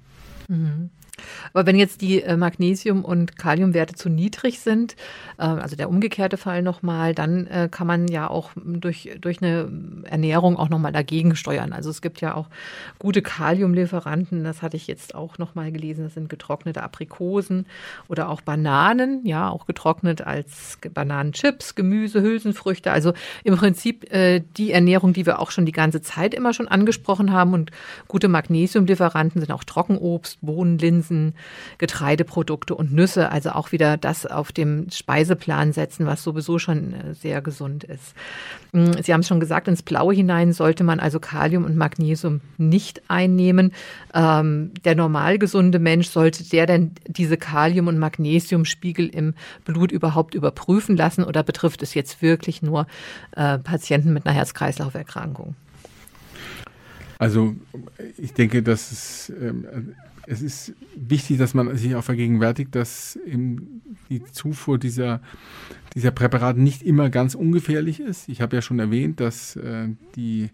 Mhm. 0.48 0.90
Aber 1.52 1.66
wenn 1.66 1.76
jetzt 1.76 2.00
die 2.00 2.22
äh, 2.22 2.36
Magnesium- 2.36 3.04
und 3.04 3.38
Kaliumwerte 3.38 3.94
zu 3.94 4.08
niedrig 4.08 4.60
sind, 4.60 4.96
äh, 5.38 5.42
also 5.42 5.76
der 5.76 5.88
umgekehrte 5.88 6.36
Fall 6.36 6.62
nochmal, 6.62 7.14
dann 7.14 7.46
äh, 7.46 7.68
kann 7.70 7.86
man 7.86 8.08
ja 8.08 8.28
auch 8.28 8.50
durch, 8.56 9.10
durch 9.20 9.40
eine 9.42 9.70
Ernährung 10.04 10.56
auch 10.56 10.68
nochmal 10.68 10.92
dagegen 10.92 11.36
steuern. 11.36 11.72
Also 11.72 11.90
es 11.90 12.02
gibt 12.02 12.20
ja 12.20 12.34
auch 12.34 12.48
gute 12.98 13.22
Kaliumlieferanten, 13.22 14.44
das 14.44 14.62
hatte 14.62 14.76
ich 14.76 14.86
jetzt 14.86 15.14
auch 15.14 15.38
nochmal 15.38 15.72
gelesen, 15.72 16.04
das 16.04 16.14
sind 16.14 16.28
getrocknete 16.28 16.82
Aprikosen 16.82 17.66
oder 18.08 18.28
auch 18.28 18.40
Bananen, 18.40 19.24
ja, 19.24 19.48
auch 19.48 19.66
getrocknet 19.66 20.22
als 20.22 20.78
Bananenchips, 20.92 21.74
Gemüse, 21.74 22.22
Hülsenfrüchte. 22.22 22.90
Also 22.90 23.12
im 23.44 23.56
Prinzip 23.56 24.06
die 24.56 24.72
Ernährung, 24.72 25.12
die 25.12 25.26
wir 25.26 25.38
auch 25.38 25.50
schon 25.50 25.66
die 25.66 25.72
ganze 25.72 26.00
Zeit 26.02 26.34
immer 26.34 26.52
schon 26.52 26.68
angesprochen 26.68 27.32
haben. 27.32 27.54
Und 27.54 27.70
gute 28.08 28.28
Magnesiumlieferanten 28.28 29.40
sind 29.40 29.52
auch 29.52 29.64
Trockenobst, 29.64 30.38
Bohnen, 30.42 30.78
Linsen, 30.78 31.03
Linsen, 31.04 31.34
Getreideprodukte 31.78 32.74
und 32.74 32.92
Nüsse, 32.92 33.30
also 33.30 33.50
auch 33.50 33.72
wieder 33.72 33.96
das 33.96 34.26
auf 34.26 34.52
dem 34.52 34.86
Speiseplan 34.90 35.72
setzen, 35.72 36.06
was 36.06 36.22
sowieso 36.22 36.58
schon 36.58 36.94
äh, 36.94 37.14
sehr 37.14 37.42
gesund 37.42 37.84
ist. 37.84 38.14
Mm, 38.72 38.92
Sie 39.02 39.12
haben 39.12 39.20
es 39.20 39.28
schon 39.28 39.40
gesagt, 39.40 39.68
ins 39.68 39.82
Blaue 39.82 40.14
hinein 40.14 40.52
sollte 40.52 40.84
man 40.84 41.00
also 41.00 41.20
Kalium 41.20 41.64
und 41.64 41.76
Magnesium 41.76 42.40
nicht 42.56 43.02
einnehmen. 43.08 43.72
Ähm, 44.14 44.72
der 44.84 44.94
normal 44.94 45.38
gesunde 45.38 45.78
Mensch 45.78 46.08
sollte 46.08 46.44
der 46.44 46.66
denn 46.66 46.92
diese 47.06 47.36
Kalium- 47.36 47.88
und 47.88 47.98
Magnesiumspiegel 47.98 49.08
im 49.08 49.34
Blut 49.64 49.92
überhaupt 49.92 50.34
überprüfen 50.34 50.96
lassen 50.96 51.24
oder 51.24 51.42
betrifft 51.42 51.82
es 51.82 51.94
jetzt 51.94 52.22
wirklich 52.22 52.62
nur 52.62 52.86
äh, 53.36 53.58
Patienten 53.58 54.12
mit 54.12 54.26
einer 54.26 54.34
Herz-Kreislauf-Erkrankung? 54.34 55.54
Also 57.18 57.54
ich 58.18 58.34
denke, 58.34 58.62
dass 58.62 58.92
es 58.92 59.32
ähm, 59.40 59.94
es 60.26 60.42
ist 60.42 60.74
wichtig, 60.96 61.38
dass 61.38 61.54
man 61.54 61.76
sich 61.76 61.94
auch 61.94 62.04
vergegenwärtigt, 62.04 62.74
dass 62.74 63.18
die 63.26 64.24
Zufuhr 64.32 64.78
dieser, 64.78 65.20
dieser 65.94 66.10
Präparate 66.10 66.60
nicht 66.60 66.82
immer 66.82 67.10
ganz 67.10 67.34
ungefährlich 67.34 68.00
ist. 68.00 68.28
Ich 68.28 68.40
habe 68.40 68.56
ja 68.56 68.62
schon 68.62 68.78
erwähnt, 68.78 69.20
dass 69.20 69.56
äh, 69.56 69.88
die 70.16 70.50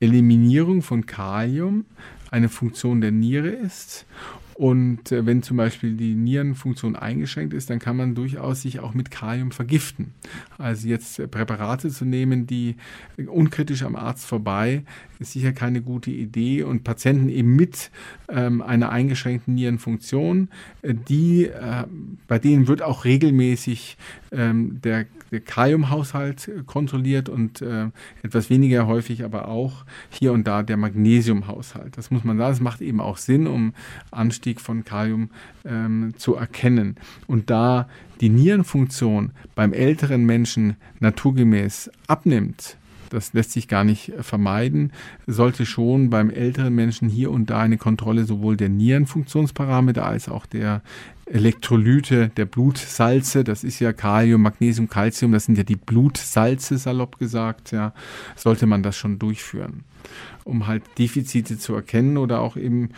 Eliminierung 0.00 0.82
von 0.82 1.06
Kalium 1.06 1.84
eine 2.30 2.48
Funktion 2.48 3.00
der 3.00 3.10
Niere 3.10 3.48
ist 3.48 4.06
und 4.60 5.10
äh, 5.10 5.24
wenn 5.24 5.42
zum 5.42 5.56
Beispiel 5.56 5.96
die 5.96 6.14
Nierenfunktion 6.14 6.94
eingeschränkt 6.94 7.54
ist, 7.54 7.70
dann 7.70 7.78
kann 7.78 7.96
man 7.96 8.14
durchaus 8.14 8.60
sich 8.60 8.78
auch 8.78 8.92
mit 8.92 9.10
Kalium 9.10 9.52
vergiften. 9.52 10.12
Also 10.58 10.86
jetzt 10.86 11.18
äh, 11.18 11.26
Präparate 11.26 11.88
zu 11.88 12.04
nehmen, 12.04 12.46
die 12.46 12.76
unkritisch 13.26 13.84
am 13.84 13.96
Arzt 13.96 14.26
vorbei, 14.26 14.82
ist 15.18 15.32
sicher 15.32 15.52
keine 15.52 15.80
gute 15.80 16.10
Idee. 16.10 16.62
Und 16.62 16.84
Patienten 16.84 17.30
eben 17.30 17.56
mit 17.56 17.90
ähm, 18.28 18.60
einer 18.60 18.90
eingeschränkten 18.90 19.54
Nierenfunktion, 19.54 20.50
äh, 20.82 20.92
die, 20.92 21.46
äh, 21.46 21.84
bei 22.28 22.38
denen 22.38 22.68
wird 22.68 22.82
auch 22.82 23.06
regelmäßig 23.06 23.96
ähm, 24.32 24.80
der, 24.82 25.06
der 25.30 25.40
Kaliumhaushalt 25.40 26.50
kontrolliert 26.66 27.28
und 27.28 27.62
äh, 27.62 27.86
etwas 28.22 28.50
weniger 28.50 28.86
häufig 28.86 29.24
aber 29.24 29.48
auch 29.48 29.84
hier 30.08 30.32
und 30.32 30.46
da 30.46 30.62
der 30.62 30.76
Magnesiumhaushalt. 30.76 31.96
Das 31.96 32.10
muss 32.10 32.24
man 32.24 32.38
sagen, 32.38 32.50
das 32.50 32.60
macht 32.60 32.80
eben 32.80 33.00
auch 33.00 33.16
Sinn, 33.16 33.46
um 33.46 33.74
Anstieg 34.10 34.60
von 34.60 34.84
Kalium 34.84 35.30
ähm, 35.64 36.14
zu 36.16 36.34
erkennen. 36.34 36.96
Und 37.26 37.50
da 37.50 37.88
die 38.20 38.28
Nierenfunktion 38.28 39.32
beim 39.54 39.72
älteren 39.72 40.24
Menschen 40.24 40.76
naturgemäß 41.00 41.90
abnimmt, 42.06 42.76
das 43.10 43.32
lässt 43.32 43.52
sich 43.52 43.68
gar 43.68 43.84
nicht 43.84 44.12
vermeiden, 44.20 44.92
sollte 45.26 45.66
schon 45.66 46.10
beim 46.10 46.30
älteren 46.30 46.74
Menschen 46.74 47.08
hier 47.08 47.30
und 47.30 47.50
da 47.50 47.60
eine 47.60 47.76
Kontrolle 47.76 48.24
sowohl 48.24 48.56
der 48.56 48.68
Nierenfunktionsparameter 48.68 50.06
als 50.06 50.28
auch 50.28 50.46
der 50.46 50.82
Elektrolyte, 51.26 52.30
der 52.36 52.44
Blutsalze, 52.44 53.44
das 53.44 53.62
ist 53.62 53.78
ja 53.78 53.92
Kalium, 53.92 54.42
Magnesium, 54.42 54.88
Calcium, 54.88 55.32
das 55.32 55.44
sind 55.44 55.56
ja 55.58 55.64
die 55.64 55.76
Blutsalze, 55.76 56.76
salopp 56.76 57.18
gesagt, 57.18 57.70
ja, 57.70 57.92
sollte 58.34 58.66
man 58.66 58.82
das 58.82 58.96
schon 58.96 59.18
durchführen. 59.18 59.84
Um 60.44 60.66
halt 60.66 60.82
Defizite 60.98 61.58
zu 61.58 61.74
erkennen 61.74 62.16
oder 62.16 62.40
auch 62.40 62.56
eben 62.56 62.90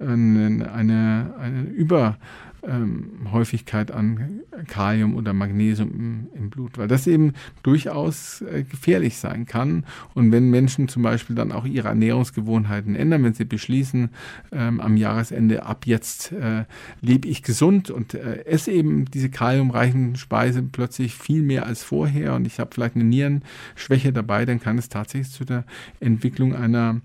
eine, 0.00 0.70
eine, 0.72 1.34
eine 1.38 1.62
Über- 1.62 2.18
ähm, 2.66 3.28
Häufigkeit 3.32 3.90
an 3.90 4.40
Kalium 4.66 5.14
oder 5.16 5.32
Magnesium 5.32 5.90
im, 5.90 6.28
im, 6.34 6.50
Blut, 6.50 6.78
weil 6.78 6.88
das 6.88 7.06
eben 7.06 7.34
durchaus 7.62 8.42
äh, 8.42 8.64
gefährlich 8.64 9.16
sein 9.16 9.46
kann. 9.46 9.84
Und 10.14 10.32
wenn 10.32 10.50
Menschen 10.50 10.88
zum 10.88 11.02
Beispiel 11.02 11.36
dann 11.36 11.52
auch 11.52 11.64
ihre 11.64 11.88
Ernährungsgewohnheiten 11.88 12.96
ändern, 12.96 13.24
wenn 13.24 13.34
sie 13.34 13.44
beschließen, 13.44 14.10
ähm, 14.52 14.80
am 14.80 14.96
Jahresende 14.96 15.66
ab 15.66 15.86
jetzt 15.86 16.32
äh, 16.32 16.64
lebe 17.00 17.28
ich 17.28 17.42
gesund 17.42 17.90
und 17.90 18.14
äh, 18.14 18.44
esse 18.44 18.72
eben 18.72 19.04
diese 19.06 19.30
kaliumreichen 19.30 20.16
Speisen 20.16 20.70
plötzlich 20.70 21.14
viel 21.14 21.42
mehr 21.42 21.66
als 21.66 21.82
vorher 21.82 22.34
und 22.34 22.46
ich 22.46 22.58
habe 22.58 22.70
vielleicht 22.72 22.96
eine 22.96 23.04
Nierenschwäche 23.04 24.12
dabei, 24.12 24.44
dann 24.44 24.60
kann 24.60 24.78
es 24.78 24.88
tatsächlich 24.88 25.30
zu 25.32 25.44
der 25.44 25.64
Entwicklung 26.00 26.54
einer 26.54 27.00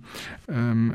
ähm, 0.48 0.94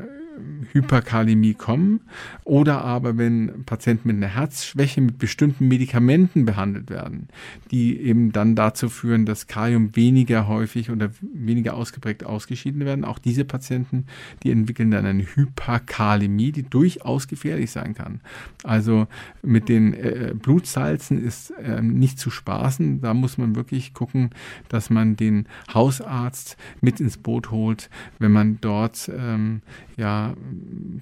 Hyperkalämie 0.71 1.53
kommen 1.53 2.01
oder 2.43 2.81
aber 2.83 3.17
wenn 3.17 3.63
Patienten 3.65 4.07
mit 4.07 4.17
einer 4.17 4.27
Herzschwäche 4.27 5.01
mit 5.01 5.17
bestimmten 5.17 5.67
Medikamenten 5.67 6.45
behandelt 6.45 6.89
werden, 6.89 7.27
die 7.71 7.99
eben 7.99 8.31
dann 8.31 8.55
dazu 8.55 8.89
führen, 8.89 9.25
dass 9.25 9.47
Kalium 9.47 9.95
weniger 9.95 10.47
häufig 10.47 10.89
oder 10.89 11.11
weniger 11.21 11.75
ausgeprägt 11.75 12.23
ausgeschieden 12.23 12.85
werden. 12.85 13.05
Auch 13.05 13.19
diese 13.19 13.45
Patienten, 13.45 14.05
die 14.43 14.51
entwickeln 14.51 14.91
dann 14.91 15.05
eine 15.05 15.23
Hyperkalämie, 15.23 16.51
die 16.51 16.63
durchaus 16.63 17.27
gefährlich 17.27 17.71
sein 17.71 17.93
kann. 17.93 18.21
Also 18.63 19.07
mit 19.41 19.69
den 19.69 19.93
äh, 19.93 20.33
Blutsalzen 20.35 21.23
ist 21.23 21.51
äh, 21.51 21.81
nicht 21.81 22.19
zu 22.19 22.29
spaßen. 22.29 23.01
Da 23.01 23.13
muss 23.13 23.37
man 23.37 23.55
wirklich 23.55 23.93
gucken, 23.93 24.31
dass 24.69 24.89
man 24.89 25.15
den 25.15 25.47
Hausarzt 25.73 26.57
mit 26.81 26.99
ins 26.99 27.17
Boot 27.17 27.51
holt, 27.51 27.89
wenn 28.19 28.31
man 28.31 28.59
dort 28.61 29.11
ähm, 29.15 29.61
ja 29.97 30.28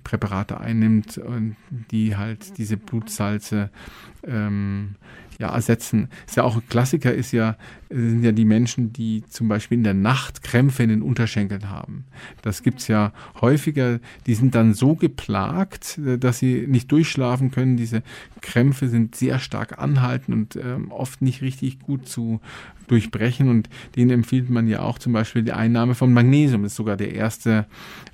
Präparate 0.03 0.59
einnimmt, 0.59 1.19
die 1.91 2.15
halt 2.15 2.57
diese 2.57 2.77
Blutsalze 2.77 3.69
ähm, 4.25 4.95
ja, 5.39 5.53
ersetzen. 5.53 6.09
Ist 6.25 6.37
ja 6.37 6.43
auch 6.43 6.55
ein 6.55 6.67
Klassiker 6.67 7.13
ist 7.13 7.31
ja, 7.31 7.57
sind 7.89 8.23
ja 8.23 8.31
die 8.31 8.45
Menschen, 8.45 8.91
die 8.91 9.23
zum 9.29 9.47
Beispiel 9.47 9.77
in 9.77 9.83
der 9.83 9.93
Nacht 9.93 10.43
Krämpfe 10.43 10.83
in 10.83 10.89
den 10.89 11.01
Unterschenkeln 11.01 11.69
haben. 11.69 12.05
Das 12.41 12.63
gibt's 12.63 12.87
ja 12.87 13.13
häufiger. 13.39 13.99
Die 14.25 14.33
sind 14.33 14.55
dann 14.55 14.73
so 14.73 14.95
geplagt, 14.95 15.99
äh, 15.99 16.17
dass 16.17 16.39
sie 16.39 16.65
nicht 16.67 16.91
durchschlafen 16.91 17.51
können. 17.51 17.77
Diese 17.77 18.01
Krämpfe 18.41 18.87
sind 18.87 19.15
sehr 19.15 19.39
stark 19.39 19.79
anhalten 19.79 20.33
und 20.33 20.55
ähm, 20.55 20.91
oft 20.91 21.21
nicht 21.21 21.41
richtig 21.41 21.79
gut 21.79 22.07
zu 22.07 22.39
durchbrechen. 22.87 23.49
Und 23.49 23.69
denen 23.95 24.11
empfiehlt 24.11 24.49
man 24.49 24.67
ja 24.67 24.81
auch 24.81 24.97
zum 24.97 25.13
Beispiel 25.13 25.43
die 25.43 25.53
Einnahme 25.53 25.93
von 25.93 26.13
Magnesium. 26.13 26.63
Das 26.63 26.71
ist 26.71 26.77
sogar 26.77 26.97
der 26.97 27.13
erste 27.13 27.65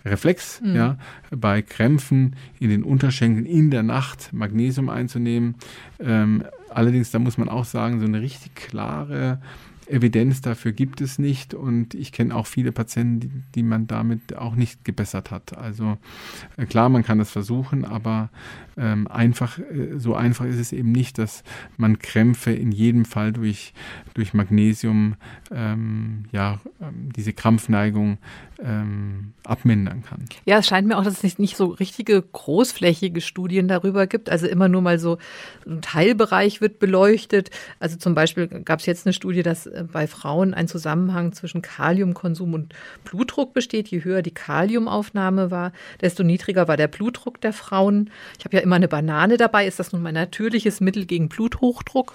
Reflex, 0.04 0.62
mhm. 0.62 0.76
ja, 0.76 0.98
bei 1.32 1.62
Krämpfen 1.62 2.36
in 2.60 2.70
den 2.70 2.84
Unterschenkeln 2.84 3.46
in 3.46 3.72
der 3.72 3.84
Nacht 3.84 4.34
Magnesium 4.34 4.90
einzunehmen. 4.90 5.56
Ähm, 6.00 6.44
allerdings, 6.76 7.12
da 7.12 7.20
muss 7.20 7.38
man 7.38 7.50
auch 7.50 7.66
sagen, 7.66 8.00
so 8.00 8.06
eine 8.06 8.22
richtig 8.22 8.56
klare 8.56 9.40
Evidenz 9.88 10.42
dafür 10.42 10.72
gibt 10.72 11.02
es 11.02 11.20
nicht 11.20 11.54
und 11.54 11.94
ich 11.94 12.12
kenne 12.12 12.36
auch 12.36 12.48
viele 12.48 12.72
Patienten, 12.72 13.20
die, 13.20 13.32
die, 13.56 13.64
man 13.64 13.88
damit 13.88 14.36
auch 14.36 14.56
nicht 14.56 14.86
gebessert 14.86 15.32
hat. 15.32 15.58
Also 15.58 15.98
äh, 16.58 16.66
klar, 16.66 16.90
man 16.90 17.04
kann 17.04 17.20
das 17.20 17.32
versuchen, 17.32 17.86
aber 17.86 18.30
ähm, 18.78 19.08
einfach, 19.08 19.60
äh, 19.60 19.98
so 19.98 20.16
einfach 20.16 20.46
ist 20.46 20.60
es 20.60 20.72
eben 20.72 20.92
nicht, 20.92 21.18
dass 21.18 21.44
man 21.78 22.00
Krämpfe 22.00 22.52
in 22.52 22.72
jedem 22.72 23.06
Fall 23.06 23.32
durch, 23.32 23.74
durch 24.14 24.34
Magnesium, 24.34 25.16
ähm, 25.52 26.26
ja, 26.32 26.60
ähm, 26.82 27.12
diese 27.16 27.34
Krampfneigung 27.34 28.18
ähm, 28.64 29.34
abmindern 29.44 30.04
kann. 30.04 30.26
Ja, 30.46 30.60
es 30.60 30.68
scheint 30.68 30.88
mir 30.88 30.98
auch, 30.98 31.04
dass 31.04 31.18
es 31.18 31.24
nicht, 31.24 31.40
nicht 31.40 31.58
so 31.58 31.68
richtige 31.68 32.22
großflächige 32.22 33.22
Studien 33.22 33.68
darüber 33.68 34.08
gibt. 34.08 34.30
Also 34.30 34.48
immer 34.48 34.70
nur 34.70 34.82
mal 34.82 35.00
so 35.00 35.18
ein 35.68 35.82
Teilbereich 35.82 36.62
wird 36.62 36.80
beleuchtet. 36.80 37.50
Also 37.80 37.98
zum 37.98 38.16
Beispiel 38.16 38.48
gab 38.48 38.80
es 38.80 38.86
jetzt 38.86 39.06
eine 39.06 39.14
Studie, 39.14 39.44
dass 39.44 39.68
bei 39.92 40.08
Frauen 40.08 40.54
ein 40.54 40.68
Zusammenhang 40.68 41.34
zwischen 41.34 41.62
Kaliumkonsum 41.62 42.54
und 42.54 42.74
Blutdruck 43.04 43.54
besteht. 43.54 43.88
Je 43.90 44.04
höher 44.04 44.22
die 44.22 44.34
Kaliumaufnahme 44.34 45.52
war, 45.52 45.72
desto 46.02 46.24
niedriger 46.24 46.68
war 46.68 46.78
der 46.78 46.88
Blutdruck 46.88 47.42
der 47.42 47.54
Frauen. 47.54 48.10
Ich 48.38 48.46
habe 48.46 48.58
ja 48.58 48.62
immer 48.62 48.76
eine 48.76 48.88
Banane 48.88 49.38
dabei. 49.38 49.68
Ist 49.68 49.80
das 49.80 49.92
nun 49.92 50.02
mein 50.02 50.14
natürliches 50.14 50.82
Mittel 50.82 51.06
gegen 51.06 51.30
Bluthochdruck? 51.30 52.14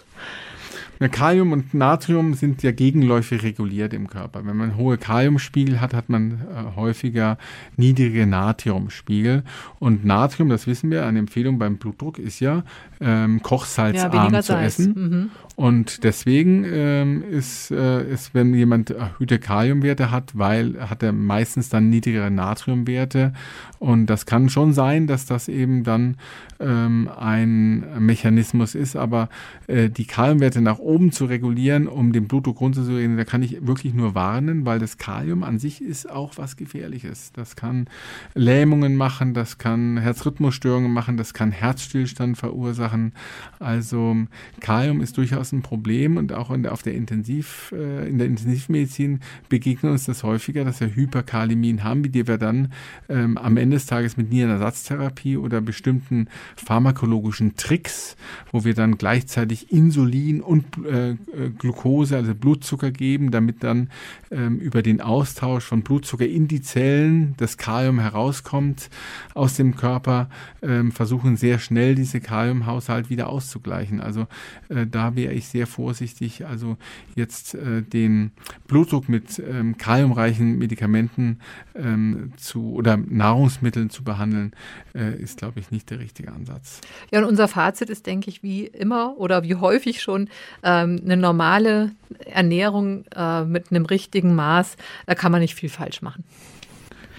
Na, 1.00 1.08
Kalium 1.08 1.52
und 1.52 1.74
Natrium 1.74 2.34
sind 2.34 2.62
ja 2.62 2.72
gegenläufig 2.72 3.42
reguliert 3.42 3.92
im 3.92 4.08
Körper. 4.08 4.44
Wenn 4.44 4.56
man 4.56 4.76
hohe 4.76 4.98
Kaliumspiegel 4.98 5.80
hat, 5.80 5.94
hat 5.94 6.08
man 6.08 6.32
äh, 6.32 6.76
häufiger 6.76 7.38
niedrige 7.76 8.26
Natriumspiegel. 8.26 9.44
Und 9.78 10.04
Natrium, 10.04 10.48
das 10.48 10.66
wissen 10.66 10.90
wir, 10.90 11.06
eine 11.06 11.18
Empfehlung 11.18 11.58
beim 11.58 11.76
Blutdruck 11.76 12.18
ist 12.18 12.40
ja, 12.40 12.64
ähm, 13.00 13.42
kochsalzarm 13.42 14.32
ja, 14.32 14.42
zu 14.42 14.52
Salz. 14.52 14.78
essen. 14.78 14.94
Mhm. 14.94 15.30
Und 15.54 16.04
deswegen 16.04 16.64
ähm, 16.64 17.24
ist, 17.28 17.72
äh, 17.72 18.08
ist, 18.08 18.32
wenn 18.32 18.54
jemand 18.54 18.90
erhöhte 18.90 19.40
Kaliumwerte 19.40 20.12
hat, 20.12 20.38
weil 20.38 20.76
hat 20.88 21.02
er 21.02 21.12
meistens 21.12 21.68
dann 21.68 21.90
niedrigere 21.90 22.30
Natriumwerte. 22.30 23.32
Und 23.80 24.06
das 24.06 24.24
kann 24.24 24.50
schon 24.50 24.72
sein, 24.72 25.08
dass 25.08 25.26
das 25.26 25.48
eben 25.48 25.82
dann 25.82 26.16
ähm, 26.60 27.08
ein 27.18 27.84
Mechanismus 27.98 28.76
ist. 28.76 28.94
Aber 28.94 29.28
äh, 29.66 29.90
die 29.90 30.04
Kaliumwerte 30.04 30.60
nach 30.60 30.78
oben 30.78 30.87
zu 31.12 31.26
regulieren, 31.26 31.86
um 31.86 32.12
den 32.12 32.28
Blutdruck 32.28 32.62
runterzuregen, 32.62 33.18
da 33.18 33.24
kann 33.24 33.42
ich 33.42 33.66
wirklich 33.66 33.92
nur 33.92 34.14
warnen, 34.14 34.64
weil 34.64 34.78
das 34.78 34.96
Kalium 34.96 35.42
an 35.42 35.58
sich 35.58 35.82
ist 35.82 36.08
auch 36.08 36.32
was 36.36 36.56
Gefährliches. 36.56 37.30
Das 37.34 37.56
kann 37.56 37.88
Lähmungen 38.34 38.96
machen, 38.96 39.34
das 39.34 39.58
kann 39.58 39.98
Herzrhythmusstörungen 39.98 40.90
machen, 40.90 41.18
das 41.18 41.34
kann 41.34 41.52
Herzstillstand 41.52 42.38
verursachen. 42.38 43.12
Also 43.58 44.16
Kalium 44.60 45.02
ist 45.02 45.18
durchaus 45.18 45.52
ein 45.52 45.60
Problem 45.60 46.16
und 46.16 46.32
auch 46.32 46.50
in 46.50 46.62
der, 46.62 46.72
auf 46.72 46.82
der 46.82 46.94
Intensiv, 46.94 47.74
äh, 47.76 48.08
in 48.08 48.16
der 48.16 48.26
Intensivmedizin 48.26 49.20
begegnet 49.50 49.92
uns 49.92 50.04
das 50.04 50.22
häufiger, 50.22 50.64
dass 50.64 50.80
wir 50.80 50.94
Hyperkalämien 50.94 51.84
haben, 51.84 52.10
die 52.10 52.26
wir 52.26 52.38
dann 52.38 52.72
ähm, 53.10 53.36
am 53.36 53.58
Ende 53.58 53.76
des 53.76 53.84
Tages 53.84 54.16
mit 54.16 54.30
Nierenersatztherapie 54.30 55.36
oder 55.36 55.60
bestimmten 55.60 56.28
pharmakologischen 56.56 57.56
Tricks, 57.56 58.16
wo 58.52 58.64
wir 58.64 58.72
dann 58.72 58.96
gleichzeitig 58.96 59.70
Insulin 59.70 60.40
und 60.40 60.77
äh, 60.84 61.16
Glucose, 61.58 62.16
also 62.16 62.34
Blutzucker 62.34 62.90
geben, 62.90 63.30
damit 63.30 63.62
dann 63.64 63.90
ähm, 64.30 64.58
über 64.58 64.82
den 64.82 65.00
Austausch 65.00 65.64
von 65.64 65.82
Blutzucker 65.82 66.26
in 66.26 66.48
die 66.48 66.62
Zellen 66.62 67.34
das 67.36 67.56
Kalium 67.56 67.98
herauskommt 67.98 68.90
aus 69.34 69.56
dem 69.56 69.76
Körper, 69.76 70.28
ähm, 70.62 70.92
versuchen 70.92 71.36
sehr 71.36 71.58
schnell 71.58 71.94
diese 71.94 72.20
Kaliumhaushalt 72.20 73.10
wieder 73.10 73.28
auszugleichen. 73.28 74.00
Also 74.00 74.26
äh, 74.68 74.86
da 74.86 75.16
wäre 75.16 75.32
ich 75.32 75.48
sehr 75.48 75.66
vorsichtig. 75.66 76.46
Also 76.46 76.76
jetzt 77.14 77.54
äh, 77.54 77.82
den 77.82 78.32
Blutdruck 78.66 79.08
mit 79.08 79.38
ähm, 79.38 79.76
kaliumreichen 79.78 80.58
Medikamenten 80.58 81.38
ähm, 81.74 82.32
zu 82.36 82.74
oder 82.74 82.96
Nahrungsmitteln 82.96 83.90
zu 83.90 84.04
behandeln, 84.04 84.52
äh, 84.94 85.14
ist, 85.20 85.38
glaube 85.38 85.60
ich, 85.60 85.70
nicht 85.70 85.90
der 85.90 86.00
richtige 86.00 86.32
Ansatz. 86.32 86.80
Ja, 87.10 87.20
und 87.20 87.24
unser 87.24 87.48
Fazit 87.48 87.90
ist, 87.90 88.06
denke 88.06 88.30
ich, 88.30 88.42
wie 88.42 88.66
immer 88.66 89.16
oder 89.18 89.42
wie 89.42 89.54
häufig 89.54 90.00
schon 90.00 90.28
ähm, 90.68 91.00
eine 91.02 91.16
normale 91.16 91.92
Ernährung 92.26 93.04
äh, 93.16 93.44
mit 93.44 93.70
einem 93.70 93.86
richtigen 93.86 94.34
Maß. 94.34 94.76
Da 95.06 95.14
kann 95.14 95.32
man 95.32 95.40
nicht 95.40 95.54
viel 95.54 95.70
falsch 95.70 96.02
machen. 96.02 96.24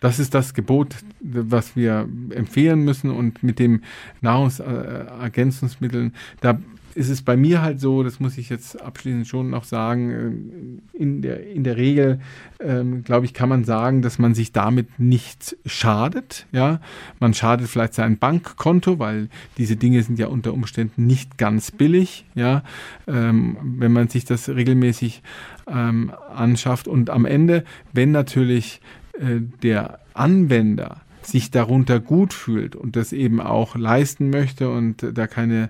Das 0.02 0.20
ist 0.20 0.34
das 0.34 0.54
Gebot, 0.54 0.96
was 1.20 1.76
wir 1.76 2.08
empfehlen 2.30 2.82
müssen. 2.86 3.10
Und 3.10 3.44
mit 3.44 3.60
dem 3.60 3.82
Nahrungsergänzungsmitteln, 4.22 6.14
da 6.42 6.60
ist 6.96 7.10
es 7.10 7.22
bei 7.22 7.38
mir 7.38 7.62
halt 7.62 7.80
so, 7.80 8.04
das 8.04 8.20
muss 8.20 8.38
ich 8.38 8.50
jetzt 8.50 8.82
abschließend 8.82 9.28
schon 9.28 9.50
noch 9.50 9.64
sagen, 9.64 10.82
äh, 10.94 10.98
in 10.98 11.22
der, 11.22 11.48
in 11.50 11.64
der 11.64 11.78
Regel, 11.78 12.20
ähm, 12.60 13.04
glaube 13.04 13.26
ich, 13.26 13.34
kann 13.34 13.50
man 13.50 13.64
sagen, 13.64 14.02
dass 14.02 14.20
man 14.20 14.34
sich 14.34 14.52
damit 14.52 15.00
nicht 15.00 15.58
schadet. 15.66 16.48
Ja, 16.52 16.82
man 17.20 17.34
schadet 17.34 17.68
vielleicht 17.68 17.94
sein 17.94 18.18
Bankkonto, 18.18 19.00
weil 19.00 19.30
diese 19.58 19.76
Dinge 19.76 20.02
sind 20.04 20.20
ja 20.20 20.28
unter 20.28 20.54
Umständen 20.54 21.06
nicht 21.06 21.38
ganz 21.38 21.72
billig. 21.72 22.26
Ja, 22.36 22.64
ähm, 23.08 23.58
wenn 23.62 23.94
man 23.94 24.08
sich 24.08 24.26
das 24.26 24.50
regelmäßig 24.50 25.22
ähm, 25.68 26.12
anschafft 26.34 26.88
und 26.88 27.10
am 27.10 27.26
Ende, 27.26 27.64
wenn 27.94 28.12
natürlich 28.12 28.82
äh, 29.14 29.42
der 29.62 30.00
Anwender 30.14 31.02
sich 31.30 31.52
darunter 31.52 32.00
gut 32.00 32.34
fühlt 32.34 32.76
und 32.76 32.96
das 32.96 33.14
eben 33.14 33.40
auch 33.40 33.76
leisten 33.76 34.30
möchte 34.30 34.70
und 34.70 35.06
da 35.14 35.28
keine 35.28 35.70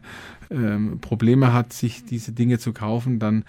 ähm, 0.49 0.99
Probleme 0.99 1.53
hat, 1.53 1.73
sich 1.73 2.05
diese 2.05 2.31
Dinge 2.31 2.59
zu 2.59 2.73
kaufen, 2.73 3.19
dann 3.19 3.43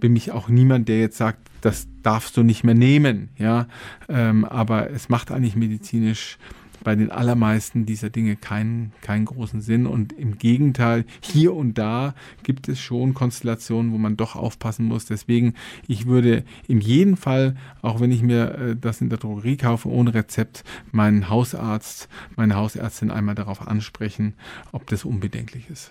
bin 0.00 0.16
ich 0.16 0.32
auch 0.32 0.48
niemand, 0.48 0.88
der 0.88 1.00
jetzt 1.00 1.16
sagt, 1.16 1.38
das 1.60 1.86
darfst 2.02 2.36
du 2.36 2.42
nicht 2.42 2.64
mehr 2.64 2.74
nehmen. 2.74 3.30
Ja, 3.38 3.66
ähm, 4.08 4.44
aber 4.44 4.90
es 4.90 5.08
macht 5.08 5.30
eigentlich 5.30 5.56
medizinisch 5.56 6.38
bei 6.84 6.94
den 6.94 7.10
allermeisten 7.10 7.86
dieser 7.86 8.10
Dinge 8.10 8.36
keinen, 8.36 8.92
keinen 9.00 9.24
großen 9.24 9.60
Sinn. 9.60 9.86
Und 9.86 10.12
im 10.12 10.38
Gegenteil, 10.38 11.04
hier 11.20 11.54
und 11.54 11.78
da 11.78 12.14
gibt 12.42 12.68
es 12.68 12.78
schon 12.78 13.14
Konstellationen, 13.14 13.92
wo 13.92 13.98
man 13.98 14.16
doch 14.16 14.36
aufpassen 14.36 14.86
muss. 14.86 15.06
Deswegen, 15.06 15.54
ich 15.88 16.06
würde 16.06 16.44
in 16.68 16.80
jedem 16.80 17.16
Fall, 17.16 17.56
auch 17.82 18.00
wenn 18.00 18.12
ich 18.12 18.22
mir 18.22 18.54
äh, 18.54 18.76
das 18.76 19.00
in 19.00 19.08
der 19.08 19.18
Drogerie 19.18 19.56
kaufe, 19.56 19.88
ohne 19.88 20.14
Rezept, 20.14 20.62
meinen 20.92 21.28
Hausarzt, 21.28 22.08
meine 22.36 22.54
Hausärztin 22.54 23.10
einmal 23.10 23.34
darauf 23.34 23.66
ansprechen, 23.66 24.34
ob 24.72 24.86
das 24.86 25.04
unbedenklich 25.04 25.70
ist. 25.70 25.90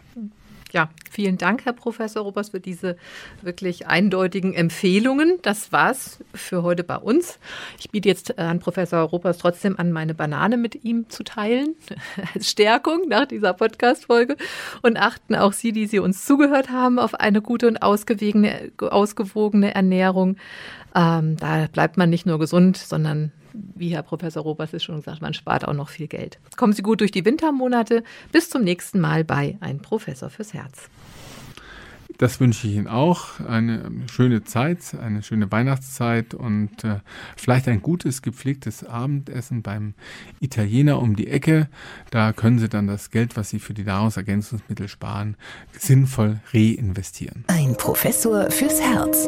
Ja, 0.73 0.89
vielen 1.12 1.38
Dank, 1.38 1.65
Herr 1.65 1.73
Professor 1.73 2.23
Robers, 2.23 2.49
für 2.49 2.59
diese 2.59 2.97
wirklich 3.43 3.86
eindeutigen 3.86 4.55
Empfehlungen. 4.55 5.38
Das 5.43 5.71
war's 5.71 6.17
für 6.33 6.63
heute 6.63 6.83
bei 6.83 6.95
uns. 6.95 7.38
Ich 7.77 7.91
biete 7.91 8.09
jetzt 8.09 8.31
äh, 8.31 8.33
Herrn 8.38 8.57
Professor 8.57 9.01
Robers 9.01 9.38
trotzdem 9.38 9.77
an, 9.77 9.91
meine 9.91 10.15
Banane 10.15 10.57
mit 10.57 10.83
ihm 10.83 11.09
zu 11.09 11.23
teilen, 11.23 11.75
als 12.33 12.49
Stärkung 12.49 13.07
nach 13.07 13.27
dieser 13.27 13.53
Podcast-Folge. 13.53 14.36
Und 14.81 14.97
achten 14.97 15.36
auch 15.36 15.53
Sie, 15.53 15.73
die 15.73 15.86
Sie 15.86 15.99
uns 15.99 16.25
zugehört 16.25 16.71
haben, 16.71 16.97
auf 16.97 17.13
eine 17.13 17.43
gute 17.43 17.67
und 17.67 17.83
ausgewogene, 17.83 18.71
ausgewogene 18.79 19.75
Ernährung. 19.75 20.38
Ähm, 20.95 21.38
da 21.38 21.67
bleibt 21.71 21.97
man 21.97 22.09
nicht 22.09 22.25
nur 22.25 22.39
gesund, 22.39 22.77
sondern 22.77 23.31
wie 23.53 23.89
Herr 23.89 24.03
Professor 24.03 24.43
Robers 24.43 24.73
es 24.73 24.83
schon 24.83 24.97
gesagt, 24.97 25.21
man 25.21 25.33
spart 25.33 25.67
auch 25.67 25.73
noch 25.73 25.89
viel 25.89 26.07
Geld. 26.07 26.39
Kommen 26.57 26.73
Sie 26.73 26.81
gut 26.81 27.01
durch 27.01 27.11
die 27.11 27.25
Wintermonate. 27.25 28.03
Bis 28.31 28.49
zum 28.49 28.63
nächsten 28.63 28.99
Mal 28.99 29.23
bei 29.23 29.57
Ein 29.59 29.79
Professor 29.79 30.29
fürs 30.29 30.53
Herz. 30.53 30.89
Das 32.17 32.39
wünsche 32.39 32.67
ich 32.67 32.75
Ihnen 32.75 32.87
auch. 32.87 33.39
Eine 33.39 33.91
schöne 34.11 34.43
Zeit, 34.43 34.95
eine 35.01 35.23
schöne 35.23 35.51
Weihnachtszeit 35.51 36.33
und 36.33 36.83
äh, 36.83 36.99
vielleicht 37.35 37.67
ein 37.67 37.81
gutes, 37.81 38.21
gepflegtes 38.21 38.83
Abendessen 38.83 39.61
beim 39.61 39.93
Italiener 40.39 40.99
um 40.99 41.15
die 41.15 41.27
Ecke. 41.27 41.69
Da 42.11 42.33
können 42.33 42.59
Sie 42.59 42.69
dann 42.69 42.87
das 42.87 43.09
Geld, 43.09 43.35
was 43.35 43.49
Sie 43.49 43.59
für 43.59 43.73
die 43.73 43.83
Nahrungsergänzungsmittel 43.83 44.87
sparen, 44.87 45.35
sinnvoll 45.77 46.39
reinvestieren. 46.53 47.45
Ein 47.47 47.75
Professor 47.75 48.51
fürs 48.51 48.79
Herz. 48.79 49.27